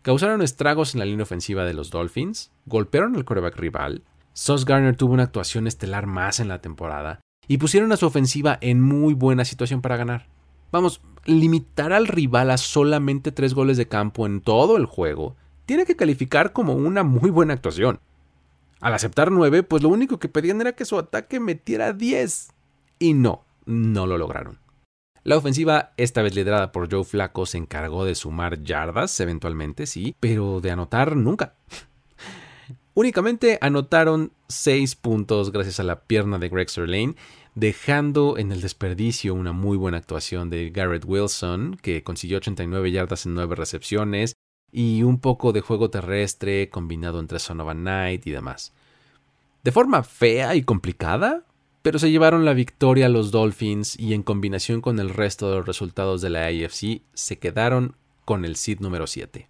Causaron 0.00 0.40
estragos 0.40 0.94
en 0.94 1.00
la 1.00 1.04
línea 1.04 1.24
ofensiva 1.24 1.66
de 1.66 1.74
los 1.74 1.90
Dolphins, 1.90 2.52
golpearon 2.64 3.16
al 3.16 3.26
coreback 3.26 3.58
rival, 3.58 4.02
Sos 4.32 4.64
Garner 4.64 4.96
tuvo 4.96 5.12
una 5.12 5.24
actuación 5.24 5.66
estelar 5.66 6.06
más 6.06 6.40
en 6.40 6.48
la 6.48 6.62
temporada 6.62 7.20
y 7.46 7.58
pusieron 7.58 7.92
a 7.92 7.98
su 7.98 8.06
ofensiva 8.06 8.56
en 8.62 8.80
muy 8.80 9.12
buena 9.12 9.44
situación 9.44 9.82
para 9.82 9.98
ganar. 9.98 10.26
Vamos, 10.72 11.02
limitar 11.26 11.92
al 11.92 12.06
rival 12.06 12.50
a 12.50 12.56
solamente 12.56 13.30
tres 13.30 13.52
goles 13.52 13.76
de 13.76 13.88
campo 13.88 14.24
en 14.24 14.40
todo 14.40 14.78
el 14.78 14.86
juego 14.86 15.36
tiene 15.66 15.84
que 15.84 15.96
calificar 15.96 16.54
como 16.54 16.72
una 16.72 17.02
muy 17.02 17.28
buena 17.28 17.52
actuación. 17.52 18.00
Al 18.80 18.94
aceptar 18.94 19.30
nueve, 19.30 19.64
pues 19.64 19.82
lo 19.82 19.90
único 19.90 20.18
que 20.18 20.30
pedían 20.30 20.62
era 20.62 20.72
que 20.72 20.86
su 20.86 20.96
ataque 20.96 21.40
metiera 21.40 21.92
10. 21.92 22.54
Y 23.00 23.12
no, 23.12 23.44
no 23.66 24.06
lo 24.06 24.16
lograron. 24.16 24.58
La 25.28 25.36
ofensiva, 25.36 25.92
esta 25.98 26.22
vez 26.22 26.34
liderada 26.34 26.72
por 26.72 26.90
Joe 26.90 27.04
Flacco, 27.04 27.44
se 27.44 27.58
encargó 27.58 28.06
de 28.06 28.14
sumar 28.14 28.62
yardas, 28.62 29.20
eventualmente 29.20 29.84
sí, 29.84 30.16
pero 30.20 30.62
de 30.62 30.70
anotar 30.70 31.16
nunca. 31.16 31.52
Únicamente 32.94 33.58
anotaron 33.60 34.32
6 34.48 34.96
puntos 34.96 35.52
gracias 35.52 35.80
a 35.80 35.82
la 35.82 36.00
pierna 36.00 36.38
de 36.38 36.48
Greg 36.48 36.68
Lane, 36.78 37.14
dejando 37.54 38.38
en 38.38 38.52
el 38.52 38.62
desperdicio 38.62 39.34
una 39.34 39.52
muy 39.52 39.76
buena 39.76 39.98
actuación 39.98 40.48
de 40.48 40.70
Garrett 40.70 41.04
Wilson, 41.06 41.78
que 41.82 42.02
consiguió 42.02 42.38
89 42.38 42.90
yardas 42.90 43.26
en 43.26 43.34
9 43.34 43.54
recepciones, 43.54 44.32
y 44.72 45.02
un 45.02 45.20
poco 45.20 45.52
de 45.52 45.60
juego 45.60 45.90
terrestre 45.90 46.70
combinado 46.70 47.20
entre 47.20 47.38
Son 47.38 47.58
Night 47.84 48.26
y 48.26 48.30
demás. 48.30 48.72
De 49.62 49.72
forma 49.72 50.04
fea 50.04 50.54
y 50.54 50.62
complicada, 50.62 51.44
pero 51.88 51.98
se 51.98 52.10
llevaron 52.10 52.44
la 52.44 52.52
victoria 52.52 53.08
los 53.08 53.30
Dolphins 53.30 53.98
y 53.98 54.12
en 54.12 54.22
combinación 54.22 54.82
con 54.82 54.98
el 54.98 55.08
resto 55.08 55.48
de 55.48 55.56
los 55.56 55.66
resultados 55.66 56.20
de 56.20 56.28
la 56.28 56.44
AFC 56.44 57.00
se 57.14 57.38
quedaron 57.38 57.96
con 58.26 58.44
el 58.44 58.56
seed 58.56 58.80
número 58.80 59.06
7. 59.06 59.48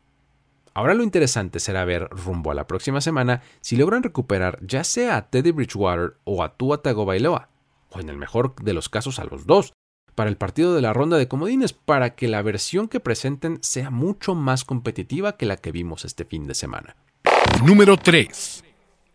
Ahora 0.73 0.95
lo 0.95 1.03
interesante 1.03 1.59
será 1.59 1.85
ver 1.85 2.09
rumbo 2.11 2.53
a 2.53 2.55
la 2.55 2.69
próxima 2.69 3.01
semana 3.01 3.43
si 3.61 3.75
logran 3.75 4.05
recuperar 4.05 4.61
ya 4.65 4.85
sea 4.85 5.17
a 5.17 5.31
Teddy 5.31 5.51
Bridgewater 5.51 6.15
o 6.23 6.45
a 6.45 6.57
Tua 6.57 6.81
Tagovailoa, 6.81 7.49
o 7.91 7.99
en 7.99 8.09
el 8.09 8.17
mejor 8.17 8.55
de 8.63 8.73
los 8.73 8.89
casos 8.89 9.19
a 9.19 9.25
los 9.25 9.45
dos, 9.45 9.73
para 10.15 10.31
el 10.31 10.37
partido 10.37 10.77
de 10.77 10.83
la 10.83 10.93
ronda 10.93 11.17
de 11.17 11.27
comodines 11.27 11.73
para 11.73 12.15
que 12.15 12.29
la 12.29 12.43
versión 12.43 12.87
que 12.87 13.01
presenten 13.01 13.59
sea 13.63 13.91
mucho 13.91 14.37
más 14.37 14.65
competitiva 14.65 15.37
que 15.37 15.47
la 15.47 15.57
que 15.57 15.73
vimos 15.73 16.05
este 16.05 16.25
fin 16.25 16.47
de 16.47 16.55
semana. 16.55 16.95
Número 17.65 17.97
3. 17.97 18.63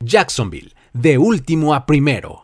Jacksonville, 0.02 0.74
de 0.92 1.18
último 1.18 1.74
a 1.74 1.86
primero 1.86 2.44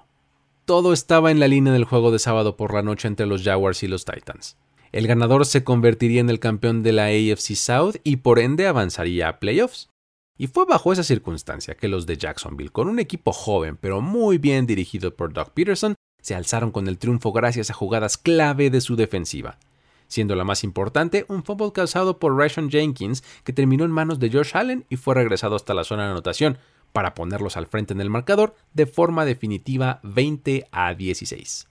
todo 0.69 0.93
estaba 0.93 1.31
en 1.31 1.39
la 1.39 1.47
línea 1.47 1.73
del 1.73 1.83
juego 1.83 2.11
de 2.11 2.19
sábado 2.19 2.55
por 2.55 2.75
la 2.75 2.83
noche 2.83 3.07
entre 3.07 3.25
los 3.25 3.41
Jaguars 3.41 3.81
y 3.81 3.87
los 3.87 4.05
Titans. 4.05 4.55
El 4.91 5.07
ganador 5.07 5.47
se 5.47 5.63
convertiría 5.63 6.21
en 6.21 6.29
el 6.29 6.39
campeón 6.39 6.83
de 6.83 6.91
la 6.91 7.05
AFC 7.05 7.55
South 7.55 7.95
y 8.03 8.17
por 8.17 8.37
ende 8.37 8.67
avanzaría 8.67 9.29
a 9.29 9.39
playoffs. 9.39 9.89
Y 10.37 10.45
fue 10.45 10.65
bajo 10.65 10.93
esa 10.93 11.01
circunstancia 11.01 11.73
que 11.73 11.87
los 11.87 12.05
de 12.05 12.17
Jacksonville, 12.17 12.69
con 12.69 12.87
un 12.87 12.99
equipo 12.99 13.33
joven 13.33 13.79
pero 13.81 14.01
muy 14.01 14.37
bien 14.37 14.67
dirigido 14.67 15.15
por 15.15 15.33
Doug 15.33 15.53
Peterson, 15.55 15.95
se 16.21 16.35
alzaron 16.35 16.69
con 16.69 16.87
el 16.87 16.99
triunfo 16.99 17.31
gracias 17.31 17.71
a 17.71 17.73
jugadas 17.73 18.19
clave 18.19 18.69
de 18.69 18.81
su 18.81 18.95
defensiva. 18.95 19.57
Siendo 20.07 20.35
la 20.35 20.43
más 20.43 20.63
importante, 20.63 21.25
un 21.29 21.43
fumble 21.43 21.71
causado 21.71 22.19
por 22.19 22.37
Rashon 22.37 22.69
Jenkins 22.69 23.23
que 23.43 23.53
terminó 23.53 23.85
en 23.85 23.91
manos 23.91 24.19
de 24.19 24.29
Josh 24.29 24.51
Allen 24.53 24.85
y 24.87 24.97
fue 24.97 25.15
regresado 25.15 25.55
hasta 25.55 25.73
la 25.73 25.83
zona 25.83 26.05
de 26.05 26.11
anotación, 26.11 26.59
para 26.91 27.13
ponerlos 27.13 27.57
al 27.57 27.67
frente 27.67 27.93
en 27.93 28.01
el 28.01 28.09
marcador 28.09 28.55
de 28.73 28.85
forma 28.85 29.25
definitiva 29.25 29.99
20 30.03 30.67
a 30.71 30.93
16. 30.93 31.67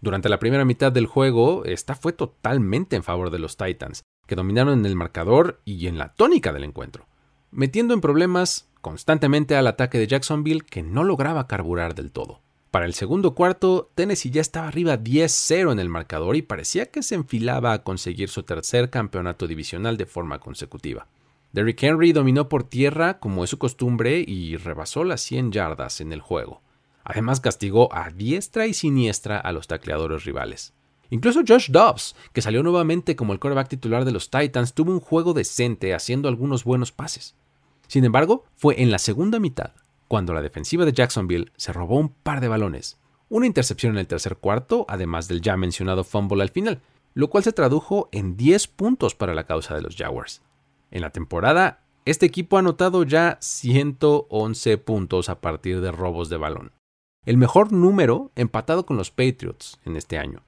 Durante 0.00 0.28
la 0.28 0.38
primera 0.38 0.64
mitad 0.64 0.92
del 0.92 1.06
juego, 1.06 1.64
esta 1.64 1.94
fue 1.94 2.12
totalmente 2.12 2.94
en 2.96 3.02
favor 3.02 3.30
de 3.30 3.40
los 3.40 3.56
Titans, 3.56 4.02
que 4.26 4.36
dominaron 4.36 4.78
en 4.78 4.86
el 4.86 4.94
marcador 4.94 5.60
y 5.64 5.86
en 5.88 5.98
la 5.98 6.14
tónica 6.14 6.52
del 6.52 6.64
encuentro. 6.64 7.06
metiendo 7.50 7.94
en 7.94 8.02
problemas 8.02 8.68
constantemente 8.82 9.56
al 9.56 9.66
ataque 9.66 9.98
de 9.98 10.06
Jacksonville 10.06 10.60
que 10.60 10.82
no 10.82 11.02
lograba 11.02 11.46
carburar 11.46 11.94
del 11.94 12.10
todo. 12.10 12.42
Para 12.70 12.84
el 12.84 12.92
segundo 12.92 13.34
cuarto, 13.34 13.90
Tennessee 13.94 14.30
ya 14.30 14.42
estaba 14.42 14.68
arriba 14.68 14.98
10-0 14.98 15.72
en 15.72 15.78
el 15.78 15.88
marcador 15.88 16.36
y 16.36 16.42
parecía 16.42 16.90
que 16.90 17.02
se 17.02 17.14
enfilaba 17.14 17.72
a 17.72 17.82
conseguir 17.82 18.28
su 18.28 18.42
tercer 18.42 18.90
campeonato 18.90 19.46
divisional 19.46 19.96
de 19.96 20.04
forma 20.04 20.38
consecutiva. 20.38 21.06
Derrick 21.52 21.82
Henry 21.82 22.12
dominó 22.12 22.48
por 22.48 22.64
tierra 22.64 23.18
como 23.18 23.44
es 23.44 23.50
su 23.50 23.58
costumbre 23.58 24.24
y 24.26 24.56
rebasó 24.56 25.04
las 25.04 25.20
100 25.22 25.52
yardas 25.52 26.00
en 26.00 26.12
el 26.12 26.20
juego. 26.20 26.62
Además 27.04 27.40
castigó 27.40 27.92
a 27.94 28.10
diestra 28.10 28.66
y 28.66 28.74
siniestra 28.74 29.38
a 29.38 29.52
los 29.52 29.66
tacleadores 29.66 30.24
rivales. 30.24 30.74
Incluso 31.10 31.42
Josh 31.46 31.70
Dobbs, 31.70 32.14
que 32.34 32.42
salió 32.42 32.62
nuevamente 32.62 33.16
como 33.16 33.32
el 33.32 33.40
quarterback 33.40 33.68
titular 33.68 34.04
de 34.04 34.12
los 34.12 34.30
Titans, 34.30 34.74
tuvo 34.74 34.92
un 34.92 35.00
juego 35.00 35.32
decente 35.32 35.94
haciendo 35.94 36.28
algunos 36.28 36.64
buenos 36.64 36.92
pases. 36.92 37.34
Sin 37.86 38.04
embargo, 38.04 38.44
fue 38.56 38.82
en 38.82 38.90
la 38.90 38.98
segunda 38.98 39.38
mitad 39.38 39.72
cuando 40.08 40.32
la 40.32 40.42
defensiva 40.42 40.84
de 40.84 40.92
Jacksonville 40.92 41.52
se 41.56 41.72
robó 41.72 41.98
un 41.98 42.08
par 42.08 42.40
de 42.40 42.48
balones, 42.48 42.98
una 43.28 43.46
intercepción 43.46 43.92
en 43.92 43.98
el 43.98 44.06
tercer 44.06 44.36
cuarto, 44.36 44.86
además 44.88 45.28
del 45.28 45.42
ya 45.42 45.56
mencionado 45.56 46.02
fumble 46.02 46.42
al 46.42 46.48
final, 46.48 46.80
lo 47.14 47.28
cual 47.28 47.44
se 47.44 47.52
tradujo 47.52 48.08
en 48.10 48.36
10 48.36 48.68
puntos 48.68 49.14
para 49.14 49.34
la 49.34 49.44
causa 49.44 49.74
de 49.74 49.82
los 49.82 49.96
Jaguars. 49.96 50.42
En 50.90 51.02
la 51.02 51.10
temporada, 51.10 51.80
este 52.04 52.26
equipo 52.26 52.56
ha 52.56 52.60
anotado 52.60 53.02
ya 53.02 53.38
111 53.40 54.78
puntos 54.78 55.28
a 55.28 55.40
partir 55.40 55.80
de 55.80 55.92
robos 55.92 56.28
de 56.28 56.36
balón, 56.36 56.72
el 57.26 57.36
mejor 57.36 57.72
número 57.72 58.30
empatado 58.36 58.86
con 58.86 58.96
los 58.96 59.10
Patriots 59.10 59.78
en 59.84 59.96
este 59.96 60.18
año. 60.18 60.42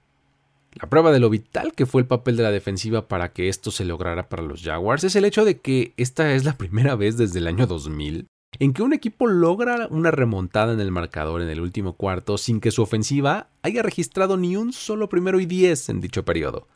La 0.72 0.88
prueba 0.88 1.11
de 1.11 1.20
lo 1.20 1.31
vital 1.31 1.72
que 1.72 1.87
fue 1.87 2.00
el 2.00 2.07
papel 2.07 2.37
de 2.37 2.44
la 2.44 2.53
defensiva 2.53 3.09
para 3.09 3.33
que 3.33 3.48
esto 3.48 3.70
se 3.70 3.85
lograra 3.85 4.29
para 4.29 4.42
los 4.42 4.62
Jaguars 4.62 5.05
es 5.05 5.16
el 5.16 5.24
hecho 5.24 5.44
de 5.44 5.59
que 5.59 5.92
esta 5.96 6.33
es 6.33 6.44
la 6.44 6.57
primera 6.57 6.94
vez 6.94 7.16
desde 7.16 7.40
el 7.40 7.48
año 7.48 7.66
2000 7.66 8.29
en 8.59 8.72
que 8.72 8.83
un 8.83 8.92
equipo 8.92 9.26
logra 9.26 9.87
una 9.90 10.11
remontada 10.11 10.72
en 10.72 10.81
el 10.81 10.90
marcador 10.90 11.42
en 11.42 11.48
el 11.48 11.61
último 11.61 11.94
cuarto 11.94 12.37
sin 12.37 12.61
que 12.61 12.70
su 12.70 12.83
ofensiva 12.83 13.48
haya 13.62 13.83
registrado 13.83 14.37
ni 14.37 14.57
un 14.57 14.72
solo 14.72 15.09
primero 15.09 15.40
y 15.40 15.46
diez 15.46 15.88
en 15.88 16.00
dicho 16.00 16.24
periodo. 16.24 16.66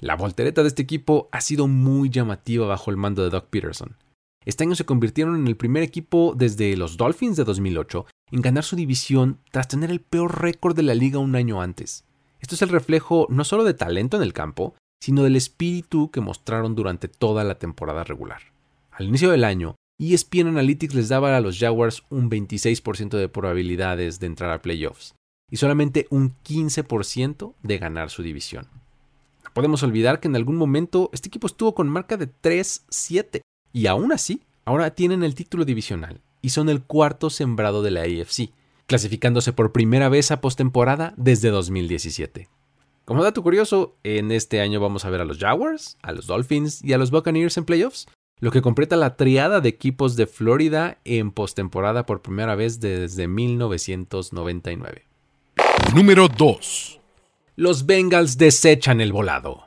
La 0.00 0.16
voltereta 0.16 0.62
de 0.62 0.68
este 0.68 0.80
equipo 0.80 1.28
ha 1.30 1.42
sido 1.42 1.68
muy 1.68 2.08
llamativa 2.08 2.66
bajo 2.66 2.90
el 2.90 2.96
mando 2.96 3.22
de 3.22 3.28
Doug 3.28 3.48
Peterson. 3.50 3.96
Este 4.46 4.64
año 4.64 4.74
se 4.74 4.86
convirtieron 4.86 5.36
en 5.36 5.46
el 5.46 5.58
primer 5.58 5.82
equipo 5.82 6.32
desde 6.34 6.74
los 6.78 6.96
Dolphins 6.96 7.36
de 7.36 7.44
2008 7.44 8.06
en 8.32 8.40
ganar 8.40 8.64
su 8.64 8.76
división 8.76 9.40
tras 9.50 9.68
tener 9.68 9.90
el 9.90 10.00
peor 10.00 10.40
récord 10.40 10.74
de 10.74 10.84
la 10.84 10.94
liga 10.94 11.18
un 11.18 11.36
año 11.36 11.60
antes. 11.60 12.04
Esto 12.40 12.54
es 12.54 12.62
el 12.62 12.70
reflejo 12.70 13.26
no 13.28 13.44
solo 13.44 13.62
de 13.62 13.74
talento 13.74 14.16
en 14.16 14.22
el 14.22 14.32
campo, 14.32 14.74
sino 15.02 15.22
del 15.22 15.36
espíritu 15.36 16.10
que 16.10 16.22
mostraron 16.22 16.74
durante 16.74 17.08
toda 17.08 17.44
la 17.44 17.58
temporada 17.58 18.02
regular. 18.02 18.40
Al 18.90 19.06
inicio 19.06 19.30
del 19.30 19.44
año, 19.44 19.76
ESPN 19.98 20.46
Analytics 20.46 20.94
les 20.94 21.10
daba 21.10 21.36
a 21.36 21.40
los 21.42 21.58
Jaguars 21.58 22.04
un 22.08 22.30
26% 22.30 23.18
de 23.18 23.28
probabilidades 23.28 24.18
de 24.18 24.28
entrar 24.28 24.50
a 24.50 24.62
playoffs 24.62 25.14
y 25.50 25.58
solamente 25.58 26.06
un 26.08 26.36
15% 26.42 27.54
de 27.62 27.78
ganar 27.78 28.08
su 28.08 28.22
división. 28.22 28.79
Podemos 29.52 29.82
olvidar 29.82 30.20
que 30.20 30.28
en 30.28 30.36
algún 30.36 30.56
momento 30.56 31.10
este 31.12 31.28
equipo 31.28 31.46
estuvo 31.46 31.74
con 31.74 31.88
marca 31.88 32.16
de 32.16 32.28
3-7 32.28 33.40
y 33.72 33.86
aún 33.86 34.12
así 34.12 34.42
ahora 34.64 34.94
tienen 34.94 35.24
el 35.24 35.34
título 35.34 35.64
divisional 35.64 36.20
y 36.42 36.50
son 36.50 36.68
el 36.68 36.82
cuarto 36.82 37.30
sembrado 37.30 37.82
de 37.82 37.90
la 37.90 38.02
AFC, 38.02 38.52
clasificándose 38.86 39.52
por 39.52 39.72
primera 39.72 40.08
vez 40.08 40.30
a 40.30 40.40
postemporada 40.40 41.14
desde 41.16 41.50
2017. 41.50 42.48
Como 43.04 43.24
dato 43.24 43.42
curioso, 43.42 43.96
en 44.04 44.30
este 44.30 44.60
año 44.60 44.80
vamos 44.80 45.04
a 45.04 45.10
ver 45.10 45.20
a 45.20 45.24
los 45.24 45.38
Jaguars, 45.38 45.98
a 46.02 46.12
los 46.12 46.26
Dolphins 46.26 46.84
y 46.84 46.92
a 46.92 46.98
los 46.98 47.10
Buccaneers 47.10 47.56
en 47.56 47.64
playoffs, 47.64 48.06
lo 48.38 48.52
que 48.52 48.62
completa 48.62 48.96
la 48.96 49.16
triada 49.16 49.60
de 49.60 49.68
equipos 49.68 50.16
de 50.16 50.26
Florida 50.26 50.98
en 51.04 51.32
postemporada 51.32 52.06
por 52.06 52.22
primera 52.22 52.54
vez 52.54 52.80
desde 52.80 53.26
1999. 53.26 55.06
Número 55.94 56.28
2. 56.28 56.99
Los 57.60 57.84
Bengals 57.84 58.38
desechan 58.38 59.02
el 59.02 59.12
volado. 59.12 59.66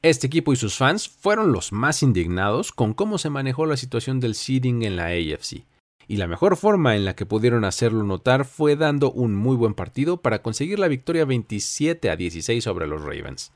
Este 0.00 0.28
equipo 0.28 0.54
y 0.54 0.56
sus 0.56 0.78
fans 0.78 1.10
fueron 1.10 1.52
los 1.52 1.70
más 1.70 2.02
indignados 2.02 2.72
con 2.72 2.94
cómo 2.94 3.18
se 3.18 3.28
manejó 3.28 3.66
la 3.66 3.76
situación 3.76 4.18
del 4.18 4.34
seeding 4.34 4.82
en 4.82 4.96
la 4.96 5.08
AFC, 5.08 5.66
y 6.08 6.16
la 6.16 6.26
mejor 6.26 6.56
forma 6.56 6.96
en 6.96 7.04
la 7.04 7.14
que 7.14 7.26
pudieron 7.26 7.66
hacerlo 7.66 8.02
notar 8.02 8.46
fue 8.46 8.76
dando 8.76 9.12
un 9.12 9.34
muy 9.34 9.56
buen 9.56 9.74
partido 9.74 10.22
para 10.22 10.40
conseguir 10.40 10.78
la 10.78 10.88
victoria 10.88 11.26
27 11.26 12.08
a 12.08 12.16
16 12.16 12.64
sobre 12.64 12.86
los 12.86 13.02
Ravens. 13.02 13.52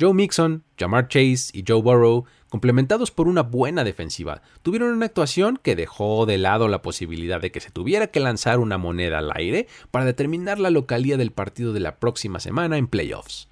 Joe 0.00 0.12
Mixon, 0.12 0.64
Jamar 0.76 1.06
Chase 1.06 1.52
y 1.52 1.62
Joe 1.64 1.80
Burrow, 1.80 2.24
complementados 2.54 3.10
por 3.10 3.26
una 3.26 3.42
buena 3.42 3.82
defensiva, 3.82 4.40
tuvieron 4.62 4.92
una 4.92 5.06
actuación 5.06 5.58
que 5.60 5.74
dejó 5.74 6.24
de 6.24 6.38
lado 6.38 6.68
la 6.68 6.82
posibilidad 6.82 7.40
de 7.40 7.50
que 7.50 7.58
se 7.58 7.72
tuviera 7.72 8.06
que 8.06 8.20
lanzar 8.20 8.60
una 8.60 8.78
moneda 8.78 9.18
al 9.18 9.32
aire 9.34 9.66
para 9.90 10.04
determinar 10.04 10.60
la 10.60 10.70
localía 10.70 11.16
del 11.16 11.32
partido 11.32 11.72
de 11.72 11.80
la 11.80 11.96
próxima 11.96 12.38
semana 12.38 12.78
en 12.78 12.86
playoffs. 12.86 13.48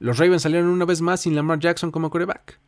Los 0.00 0.18
Ravens 0.18 0.42
salieron 0.42 0.70
una 0.70 0.84
vez 0.84 1.00
más 1.00 1.20
sin 1.20 1.36
Lamar 1.36 1.60
Jackson 1.60 1.92
como 1.92 2.10
coreback. 2.10 2.58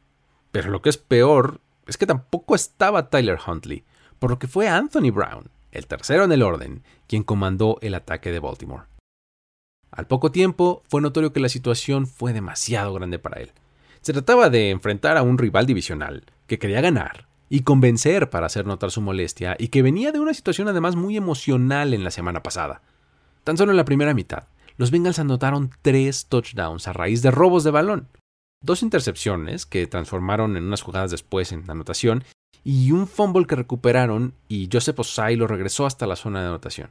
Pero 0.52 0.70
lo 0.70 0.82
que 0.82 0.88
es 0.88 0.98
peor 0.98 1.60
es 1.88 1.96
que 1.96 2.06
tampoco 2.06 2.54
estaba 2.54 3.10
Tyler 3.10 3.40
Huntley, 3.44 3.82
por 4.20 4.30
lo 4.30 4.38
que 4.38 4.46
fue 4.46 4.68
Anthony 4.68 5.10
Brown, 5.10 5.50
el 5.72 5.88
tercero 5.88 6.22
en 6.22 6.30
el 6.30 6.44
orden, 6.44 6.84
quien 7.08 7.24
comandó 7.24 7.78
el 7.80 7.96
ataque 7.96 8.30
de 8.30 8.38
Baltimore. 8.38 8.84
Al 9.90 10.06
poco 10.06 10.30
tiempo, 10.30 10.84
fue 10.88 11.00
notorio 11.00 11.32
que 11.32 11.40
la 11.40 11.48
situación 11.48 12.06
fue 12.06 12.32
demasiado 12.32 12.94
grande 12.94 13.18
para 13.18 13.40
él. 13.40 13.50
Se 14.06 14.12
trataba 14.12 14.50
de 14.50 14.70
enfrentar 14.70 15.16
a 15.16 15.24
un 15.24 15.36
rival 15.36 15.66
divisional, 15.66 16.22
que 16.46 16.60
quería 16.60 16.80
ganar 16.80 17.26
y 17.48 17.62
convencer 17.62 18.30
para 18.30 18.46
hacer 18.46 18.64
notar 18.64 18.92
su 18.92 19.00
molestia 19.00 19.56
y 19.58 19.66
que 19.66 19.82
venía 19.82 20.12
de 20.12 20.20
una 20.20 20.32
situación 20.32 20.68
además 20.68 20.94
muy 20.94 21.16
emocional 21.16 21.92
en 21.92 22.04
la 22.04 22.12
semana 22.12 22.40
pasada. 22.40 22.82
Tan 23.42 23.56
solo 23.56 23.72
en 23.72 23.76
la 23.76 23.84
primera 23.84 24.14
mitad, 24.14 24.44
los 24.76 24.92
Bengals 24.92 25.18
anotaron 25.18 25.72
tres 25.82 26.26
touchdowns 26.26 26.86
a 26.86 26.92
raíz 26.92 27.20
de 27.22 27.32
robos 27.32 27.64
de 27.64 27.72
balón, 27.72 28.06
dos 28.62 28.84
intercepciones 28.84 29.66
que 29.66 29.88
transformaron 29.88 30.56
en 30.56 30.62
unas 30.62 30.82
jugadas 30.82 31.10
después 31.10 31.50
en 31.50 31.68
anotación 31.68 32.22
y 32.62 32.92
un 32.92 33.08
fumble 33.08 33.48
que 33.48 33.56
recuperaron 33.56 34.34
y 34.46 34.68
Joseph 34.72 35.00
Osai 35.00 35.34
lo 35.34 35.48
regresó 35.48 35.84
hasta 35.84 36.06
la 36.06 36.14
zona 36.14 36.42
de 36.42 36.46
anotación. 36.46 36.90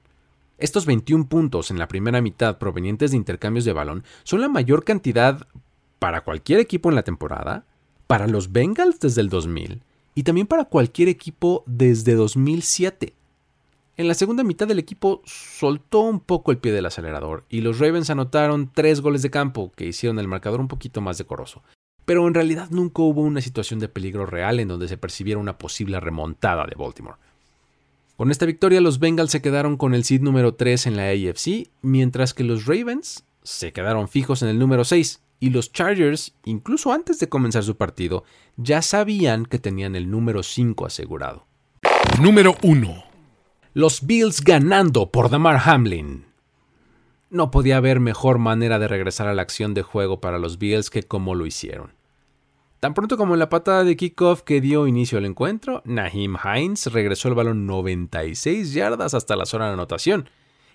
Estos 0.58 0.86
21 0.86 1.28
puntos 1.28 1.72
en 1.72 1.80
la 1.80 1.88
primera 1.88 2.20
mitad 2.20 2.58
provenientes 2.58 3.12
de 3.12 3.18
intercambios 3.18 3.64
de 3.64 3.72
balón 3.72 4.04
son 4.24 4.42
la 4.42 4.50
mayor 4.50 4.84
cantidad 4.84 5.48
para 6.00 6.22
cualquier 6.22 6.60
equipo 6.60 6.90
en 6.90 6.96
la 6.96 7.04
temporada, 7.04 7.66
para 8.08 8.28
los 8.28 8.52
Bengals 8.52 9.00
desde 9.00 9.22
el 9.22 9.30
2000 9.30 9.82
y 10.14 10.24
también 10.24 10.48
para 10.48 10.66
cualquier 10.66 11.10
equipo 11.10 11.64
desde 11.66 12.16
2007. 12.16 13.14
En 13.98 14.08
la 14.08 14.14
segunda 14.14 14.44
mitad 14.44 14.68
del 14.68 14.80
equipo 14.80 15.22
soltó 15.26 16.02
un 16.02 16.20
poco 16.20 16.52
el 16.52 16.58
pie 16.58 16.74
del 16.74 16.86
acelerador 16.86 17.46
y 17.50 17.62
los 17.62 17.80
Ravens 17.80 18.10
anotaron 18.10 18.70
tres 18.74 19.02
goles 19.02 19.22
de 19.22 19.30
campo 19.30 19.72
que 19.76 19.86
hicieron 19.86 20.20
el 20.20 20.28
marcador 20.28 20.60
un 20.60 20.68
poquito 20.68 21.00
más 21.00 21.18
decoroso. 21.18 21.64
Pero 22.06 22.28
en 22.28 22.34
realidad 22.34 22.70
nunca 22.72 23.02
hubo 23.02 23.22
una 23.22 23.42
situación 23.42 23.80
de 23.80 23.88
peligro 23.88 24.26
real 24.26 24.60
en 24.60 24.68
donde 24.68 24.88
se 24.88 24.98
percibiera 24.98 25.40
una 25.40 25.58
posible 25.58 26.00
remontada 26.00 26.66
de 26.66 26.76
Baltimore. 26.76 27.18
Con 28.18 28.32
esta 28.32 28.46
victoria 28.46 28.82
los 28.82 29.00
Bengals 29.00 29.32
se 29.32 29.42
quedaron 29.42 29.76
con 29.78 29.94
el 29.94 30.04
seed 30.04 30.22
número 30.22 30.54
3 30.54 30.88
en 30.88 30.98
la 30.98 31.10
AFC, 31.10 31.70
mientras 31.82 32.34
que 32.34 32.44
los 32.44 32.66
Ravens 32.66 33.26
se 33.44 33.74
quedaron 33.74 34.08
fijos 34.08 34.42
en 34.42 34.50
el 34.50 34.60
número 34.60 34.84
6 34.84 35.22
y 35.46 35.52
los 35.52 35.72
Chargers, 35.72 36.34
incluso 36.44 36.92
antes 36.92 37.20
de 37.20 37.30
comenzar 37.30 37.62
su 37.62 37.78
partido, 37.78 38.24
ya 38.58 38.82
sabían 38.82 39.46
que 39.46 39.60
tenían 39.60 39.96
el 39.96 40.10
número 40.10 40.42
5 40.42 40.88
asegurado. 40.88 41.46
Número 42.20 42.56
1. 42.64 43.04
Los 43.76 44.08
Bills 44.08 44.42
ganando 44.42 45.12
por 45.12 45.30
Damar 45.30 45.62
Hamlin. 45.64 46.26
No 47.30 47.52
podía 47.52 47.78
haber 47.78 48.00
mejor 48.00 48.40
manera 48.40 48.80
de 48.80 48.88
regresar 48.88 49.28
a 49.28 49.36
la 49.36 49.44
acción 49.44 49.76
de 49.76 49.84
juego 49.84 50.20
para 50.20 50.40
los 50.40 50.58
Bills 50.58 50.90
que 50.90 51.04
como 51.04 51.36
lo 51.36 51.46
hicieron. 51.46 51.92
Tan 52.80 52.96
pronto 52.96 53.16
como 53.16 53.36
en 53.36 53.40
la 53.40 53.50
patada 53.50 53.84
de 53.84 53.96
kickoff 53.96 54.42
que 54.42 54.62
dio 54.62 54.88
inicio 54.88 55.20
al 55.20 55.26
encuentro, 55.26 55.84
Naheem 55.86 56.38
Hines 56.44 56.92
regresó 56.92 57.28
el 57.28 57.36
balón 57.36 57.68
96 57.68 58.74
yardas 58.74 59.14
hasta 59.14 59.36
la 59.36 59.46
zona 59.46 59.68
de 59.68 59.74
anotación, 59.74 60.28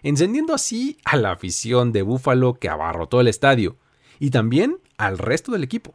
encendiendo 0.04 0.54
así 0.54 0.96
a 1.04 1.16
la 1.16 1.32
afición 1.32 1.90
de 1.90 2.02
Buffalo 2.02 2.54
que 2.54 2.68
abarrotó 2.68 3.20
el 3.20 3.26
estadio, 3.26 3.76
y 4.20 4.30
también 4.30 4.78
al 4.98 5.18
resto 5.18 5.50
del 5.50 5.64
equipo. 5.64 5.94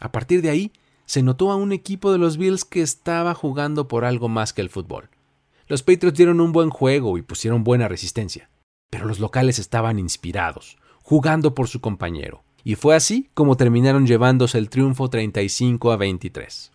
A 0.00 0.10
partir 0.10 0.42
de 0.42 0.50
ahí, 0.50 0.72
se 1.04 1.22
notó 1.22 1.52
a 1.52 1.56
un 1.56 1.72
equipo 1.72 2.10
de 2.10 2.18
los 2.18 2.36
Bills 2.36 2.64
que 2.64 2.82
estaba 2.82 3.34
jugando 3.34 3.86
por 3.86 4.04
algo 4.04 4.28
más 4.28 4.52
que 4.52 4.62
el 4.62 4.70
fútbol. 4.70 5.10
Los 5.68 5.82
Patriots 5.82 6.16
dieron 6.16 6.40
un 6.40 6.52
buen 6.52 6.70
juego 6.70 7.18
y 7.18 7.22
pusieron 7.22 7.62
buena 7.62 7.86
resistencia, 7.86 8.50
pero 8.90 9.06
los 9.06 9.20
locales 9.20 9.58
estaban 9.58 9.98
inspirados, 9.98 10.78
jugando 11.02 11.54
por 11.54 11.68
su 11.68 11.80
compañero, 11.80 12.42
y 12.64 12.74
fue 12.74 12.96
así 12.96 13.28
como 13.34 13.56
terminaron 13.56 14.06
llevándose 14.06 14.58
el 14.58 14.70
triunfo 14.70 15.10
35 15.10 15.92
a 15.92 15.96
23. 15.96 16.72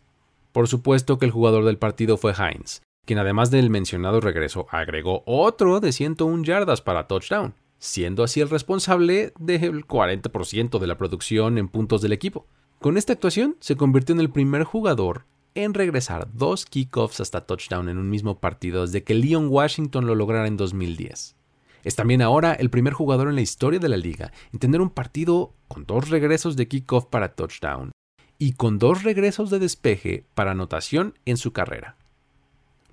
Por 0.52 0.68
supuesto 0.68 1.18
que 1.18 1.26
el 1.26 1.32
jugador 1.32 1.66
del 1.66 1.78
partido 1.78 2.18
fue 2.18 2.34
Hines, 2.34 2.82
quien 3.06 3.20
además 3.20 3.52
del 3.52 3.70
mencionado 3.70 4.22
regreso 4.22 4.68
agregó 4.70 5.24
otro 5.26 5.80
de 5.80 5.92
101 5.92 6.44
yardas 6.44 6.82
para 6.82 7.08
touchdown, 7.08 7.54
siendo 7.80 8.24
así 8.24 8.42
el 8.42 8.50
responsable 8.50 9.34
del 9.40 9.86
40% 9.86 10.80
de 10.80 10.88
la 10.88 10.98
producción 10.98 11.58
en 11.58 11.68
puntos 11.68 12.02
del 12.02 12.14
equipo. 12.14 12.48
Con 12.80 12.98
esta 12.98 13.14
actuación 13.14 13.58
se 13.60 13.76
convirtió 13.76 14.14
en 14.14 14.22
el 14.22 14.30
primer 14.30 14.64
jugador 14.64 15.26
en 15.56 15.74
regresar 15.74 16.28
dos 16.34 16.66
kickoffs 16.66 17.22
hasta 17.22 17.46
touchdown 17.46 17.90
en 17.90 17.98
un 17.98 18.10
mismo 18.10 18.40
partido 18.40 18.86
desde 18.86 19.04
que 19.04 19.16
Leon 19.16 19.48
Washington 19.50 20.06
lo 20.06 20.16
lograra 20.16 20.48
en 20.48 20.58
2010. 20.58 21.36
Es 21.84 21.96
también 21.96 22.22
ahora 22.22 22.54
el 22.54 22.70
primer 22.70 22.94
jugador 22.94 23.30
en 23.30 23.36
la 23.36 23.42
historia 23.42 23.80
de 23.80 23.90
la 23.90 23.98
liga 23.98 24.34
en 24.52 24.60
tener 24.60 24.82
un 24.82 24.90
partido 24.90 25.54
con 25.68 25.86
dos 25.86 26.10
regresos 26.10 26.56
de 26.56 26.68
kickoff 26.68 27.06
para 27.06 27.36
touchdown 27.36 27.92
y 28.38 28.54
con 28.54 28.80
dos 28.80 29.04
regresos 29.04 29.50
de 29.50 29.60
despeje 29.60 30.26
para 30.34 30.52
anotación 30.52 31.18
en 31.26 31.38
su 31.38 31.54
carrera. 31.54 31.96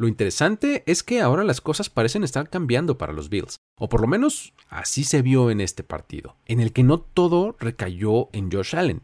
Lo 0.02 0.08
interesante 0.08 0.82
es 0.86 1.04
que 1.04 1.20
ahora 1.20 1.44
las 1.44 1.60
cosas 1.60 1.88
parecen 1.88 2.24
estar 2.24 2.50
cambiando 2.50 2.98
para 2.98 3.12
los 3.12 3.28
Bills, 3.28 3.60
o 3.78 3.88
por 3.88 4.00
lo 4.00 4.08
menos 4.08 4.52
así 4.68 5.04
se 5.04 5.22
vio 5.22 5.48
en 5.48 5.60
este 5.60 5.84
partido, 5.84 6.34
en 6.46 6.58
el 6.58 6.72
que 6.72 6.82
no 6.82 6.98
todo 6.98 7.54
recayó 7.60 8.28
en 8.32 8.50
Josh 8.50 8.74
Allen. 8.74 9.02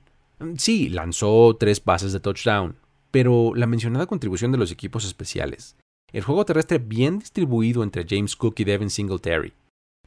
Sí, 0.56 0.88
lanzó 0.88 1.54
tres 1.54 1.84
bases 1.84 2.12
de 2.12 2.18
touchdown, 2.18 2.74
pero 3.12 3.52
la 3.54 3.68
mencionada 3.68 4.06
contribución 4.06 4.50
de 4.50 4.58
los 4.58 4.72
equipos 4.72 5.04
especiales, 5.04 5.76
el 6.12 6.24
juego 6.24 6.44
terrestre 6.44 6.78
bien 6.78 7.20
distribuido 7.20 7.84
entre 7.84 8.04
James 8.04 8.34
Cook 8.34 8.56
y 8.58 8.64
Devin 8.64 8.90
Singletary, 8.90 9.52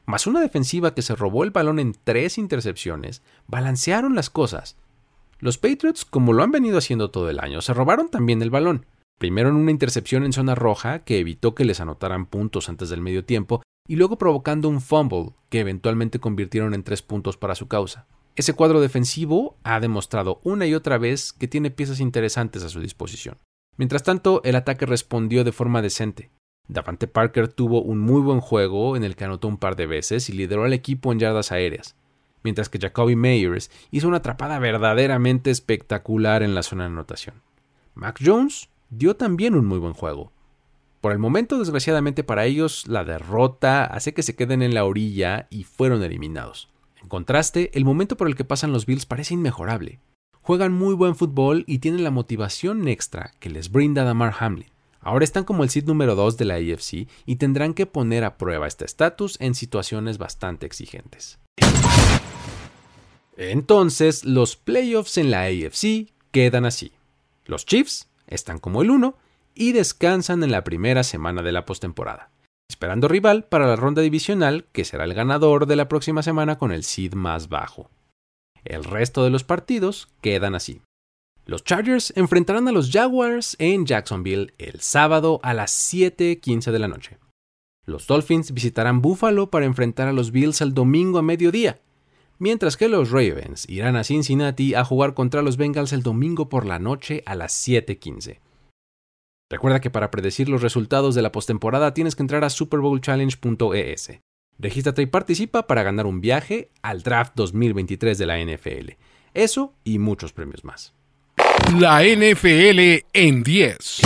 más 0.04 0.26
una 0.26 0.42
defensiva 0.42 0.94
que 0.94 1.00
se 1.00 1.16
robó 1.16 1.44
el 1.44 1.52
balón 1.52 1.78
en 1.78 1.96
tres 2.04 2.36
intercepciones, 2.36 3.22
balancearon 3.46 4.14
las 4.14 4.28
cosas. 4.28 4.76
Los 5.38 5.56
Patriots, 5.56 6.04
como 6.04 6.34
lo 6.34 6.42
han 6.42 6.50
venido 6.50 6.76
haciendo 6.76 7.10
todo 7.10 7.30
el 7.30 7.40
año, 7.40 7.62
se 7.62 7.72
robaron 7.72 8.10
también 8.10 8.42
el 8.42 8.50
balón, 8.50 8.84
primero 9.22 9.50
en 9.50 9.54
una 9.54 9.70
intercepción 9.70 10.24
en 10.24 10.32
zona 10.32 10.56
roja 10.56 11.04
que 11.04 11.20
evitó 11.20 11.54
que 11.54 11.64
les 11.64 11.80
anotaran 11.80 12.26
puntos 12.26 12.68
antes 12.68 12.88
del 12.88 13.00
medio 13.00 13.24
tiempo, 13.24 13.62
y 13.86 13.94
luego 13.94 14.18
provocando 14.18 14.68
un 14.68 14.80
fumble 14.80 15.30
que 15.48 15.60
eventualmente 15.60 16.18
convirtieron 16.18 16.74
en 16.74 16.82
tres 16.82 17.02
puntos 17.02 17.36
para 17.36 17.54
su 17.54 17.68
causa. 17.68 18.08
Ese 18.34 18.52
cuadro 18.52 18.80
defensivo 18.80 19.56
ha 19.62 19.78
demostrado 19.78 20.40
una 20.42 20.66
y 20.66 20.74
otra 20.74 20.98
vez 20.98 21.32
que 21.32 21.46
tiene 21.46 21.70
piezas 21.70 22.00
interesantes 22.00 22.64
a 22.64 22.68
su 22.68 22.80
disposición. 22.80 23.38
Mientras 23.76 24.02
tanto, 24.02 24.42
el 24.42 24.56
ataque 24.56 24.86
respondió 24.86 25.44
de 25.44 25.52
forma 25.52 25.82
decente. 25.82 26.32
Davante 26.66 27.06
Parker 27.06 27.46
tuvo 27.46 27.80
un 27.80 28.00
muy 28.00 28.22
buen 28.22 28.40
juego 28.40 28.96
en 28.96 29.04
el 29.04 29.14
que 29.14 29.24
anotó 29.24 29.46
un 29.46 29.56
par 29.56 29.76
de 29.76 29.86
veces 29.86 30.28
y 30.30 30.32
lideró 30.32 30.64
al 30.64 30.72
equipo 30.72 31.12
en 31.12 31.20
yardas 31.20 31.52
aéreas, 31.52 31.94
mientras 32.42 32.68
que 32.68 32.80
Jacoby 32.80 33.14
Meyers 33.14 33.70
hizo 33.92 34.08
una 34.08 34.16
atrapada 34.16 34.58
verdaderamente 34.58 35.52
espectacular 35.52 36.42
en 36.42 36.56
la 36.56 36.64
zona 36.64 36.82
de 36.82 36.90
anotación. 36.90 37.36
Mac 37.94 38.18
Jones 38.20 38.71
dio 38.92 39.16
también 39.16 39.54
un 39.54 39.64
muy 39.64 39.78
buen 39.78 39.94
juego. 39.94 40.32
Por 41.00 41.12
el 41.12 41.18
momento, 41.18 41.58
desgraciadamente 41.58 42.22
para 42.22 42.44
ellos, 42.44 42.86
la 42.86 43.04
derrota 43.04 43.84
hace 43.84 44.12
que 44.12 44.22
se 44.22 44.36
queden 44.36 44.62
en 44.62 44.74
la 44.74 44.84
orilla 44.84 45.48
y 45.50 45.64
fueron 45.64 46.02
eliminados. 46.02 46.68
En 47.00 47.08
contraste, 47.08 47.70
el 47.74 47.84
momento 47.84 48.16
por 48.16 48.28
el 48.28 48.36
que 48.36 48.44
pasan 48.44 48.70
los 48.70 48.86
Bills 48.86 49.06
parece 49.06 49.34
inmejorable. 49.34 49.98
Juegan 50.42 50.72
muy 50.72 50.94
buen 50.94 51.16
fútbol 51.16 51.64
y 51.66 51.78
tienen 51.78 52.04
la 52.04 52.10
motivación 52.10 52.86
extra 52.86 53.32
que 53.40 53.48
les 53.48 53.72
brinda 53.72 54.04
Damar 54.04 54.34
Hamlin. 54.38 54.68
Ahora 55.00 55.24
están 55.24 55.44
como 55.44 55.64
el 55.64 55.70
seed 55.70 55.86
número 55.86 56.14
2 56.14 56.36
de 56.36 56.44
la 56.44 56.54
AFC 56.54 57.08
y 57.26 57.36
tendrán 57.36 57.74
que 57.74 57.86
poner 57.86 58.24
a 58.24 58.36
prueba 58.36 58.68
este 58.68 58.84
estatus 58.84 59.36
en 59.40 59.54
situaciones 59.54 60.18
bastante 60.18 60.66
exigentes. 60.66 61.40
Entonces, 63.36 64.24
los 64.24 64.56
playoffs 64.56 65.16
en 65.16 65.30
la 65.30 65.44
AFC 65.44 66.12
quedan 66.30 66.66
así. 66.66 66.92
Los 67.46 67.66
Chiefs 67.66 68.11
están 68.26 68.58
como 68.58 68.82
el 68.82 68.90
1 68.90 69.16
y 69.54 69.72
descansan 69.72 70.42
en 70.42 70.50
la 70.50 70.64
primera 70.64 71.02
semana 71.02 71.42
de 71.42 71.52
la 71.52 71.64
postemporada, 71.64 72.30
esperando 72.68 73.08
rival 73.08 73.44
para 73.44 73.66
la 73.66 73.76
ronda 73.76 74.02
divisional 74.02 74.66
que 74.72 74.84
será 74.84 75.04
el 75.04 75.14
ganador 75.14 75.66
de 75.66 75.76
la 75.76 75.88
próxima 75.88 76.22
semana 76.22 76.58
con 76.58 76.72
el 76.72 76.84
seed 76.84 77.14
más 77.14 77.48
bajo. 77.48 77.90
El 78.64 78.84
resto 78.84 79.24
de 79.24 79.30
los 79.30 79.44
partidos 79.44 80.08
quedan 80.20 80.54
así. 80.54 80.82
Los 81.44 81.64
Chargers 81.64 82.12
enfrentarán 82.16 82.68
a 82.68 82.72
los 82.72 82.90
Jaguars 82.90 83.56
en 83.58 83.84
Jacksonville 83.84 84.54
el 84.58 84.80
sábado 84.80 85.40
a 85.42 85.54
las 85.54 85.72
7:15 85.72 86.70
de 86.70 86.78
la 86.78 86.88
noche. 86.88 87.18
Los 87.84 88.06
Dolphins 88.06 88.52
visitarán 88.52 89.02
Buffalo 89.02 89.50
para 89.50 89.66
enfrentar 89.66 90.06
a 90.06 90.12
los 90.12 90.30
Bills 90.30 90.60
el 90.60 90.72
domingo 90.72 91.18
a 91.18 91.22
mediodía, 91.22 91.80
mientras 92.42 92.76
que 92.76 92.88
los 92.88 93.12
Ravens 93.12 93.68
irán 93.68 93.94
a 93.94 94.02
Cincinnati 94.02 94.74
a 94.74 94.84
jugar 94.84 95.14
contra 95.14 95.42
los 95.42 95.56
Bengals 95.56 95.92
el 95.92 96.02
domingo 96.02 96.48
por 96.48 96.66
la 96.66 96.80
noche 96.80 97.22
a 97.24 97.36
las 97.36 97.52
7:15. 97.52 98.40
Recuerda 99.48 99.80
que 99.80 99.90
para 99.90 100.10
predecir 100.10 100.48
los 100.48 100.60
resultados 100.60 101.14
de 101.14 101.22
la 101.22 101.30
postemporada 101.30 101.94
tienes 101.94 102.16
que 102.16 102.22
entrar 102.22 102.42
a 102.42 102.50
superbowlchallenge.es. 102.50 104.18
Regístrate 104.58 105.02
y 105.02 105.06
participa 105.06 105.68
para 105.68 105.84
ganar 105.84 106.06
un 106.06 106.20
viaje 106.20 106.70
al 106.82 107.02
draft 107.02 107.34
2023 107.36 108.18
de 108.18 108.26
la 108.26 108.38
NFL. 108.40 108.96
Eso 109.34 109.74
y 109.84 110.00
muchos 110.00 110.32
premios 110.32 110.64
más. 110.64 110.94
La 111.78 112.02
NFL 112.02 113.04
en 113.12 113.42
10. 113.44 114.00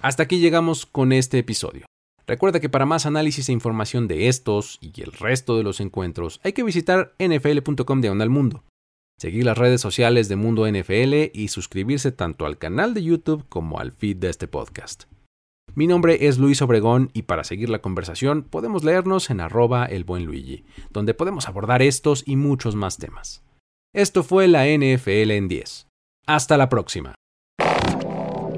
Hasta 0.00 0.22
aquí 0.22 0.38
llegamos 0.38 0.86
con 0.86 1.12
este 1.12 1.38
episodio. 1.38 1.84
Recuerda 2.26 2.58
que 2.58 2.68
para 2.68 2.86
más 2.86 3.06
análisis 3.06 3.48
e 3.48 3.52
información 3.52 4.08
de 4.08 4.28
estos 4.28 4.78
y 4.80 5.00
el 5.00 5.12
resto 5.12 5.56
de 5.56 5.62
los 5.62 5.80
encuentros 5.80 6.40
hay 6.42 6.52
que 6.52 6.64
visitar 6.64 7.14
nfl.com 7.20 8.20
al 8.20 8.30
mundo, 8.30 8.64
seguir 9.18 9.44
las 9.44 9.56
redes 9.56 9.80
sociales 9.80 10.28
de 10.28 10.34
Mundo 10.34 10.66
NFL 10.66 11.30
y 11.32 11.48
suscribirse 11.48 12.10
tanto 12.10 12.44
al 12.44 12.58
canal 12.58 12.94
de 12.94 13.04
YouTube 13.04 13.44
como 13.48 13.78
al 13.78 13.92
feed 13.92 14.16
de 14.16 14.30
este 14.30 14.48
podcast. 14.48 15.04
Mi 15.74 15.86
nombre 15.86 16.26
es 16.26 16.38
Luis 16.38 16.62
Obregón 16.62 17.10
y 17.12 17.22
para 17.22 17.44
seguir 17.44 17.68
la 17.68 17.80
conversación 17.80 18.42
podemos 18.42 18.82
leernos 18.82 19.30
en 19.30 19.40
arroba 19.40 19.84
el 19.84 20.04
buen 20.04 20.24
Luigi, 20.24 20.64
donde 20.90 21.14
podemos 21.14 21.48
abordar 21.48 21.82
estos 21.82 22.24
y 22.26 22.36
muchos 22.36 22.74
más 22.74 22.98
temas. 22.98 23.44
Esto 23.94 24.24
fue 24.24 24.48
la 24.48 24.66
NFL 24.66 25.30
en 25.30 25.48
10. 25.48 25.86
Hasta 26.26 26.56
la 26.56 26.68
próxima. 26.68 27.14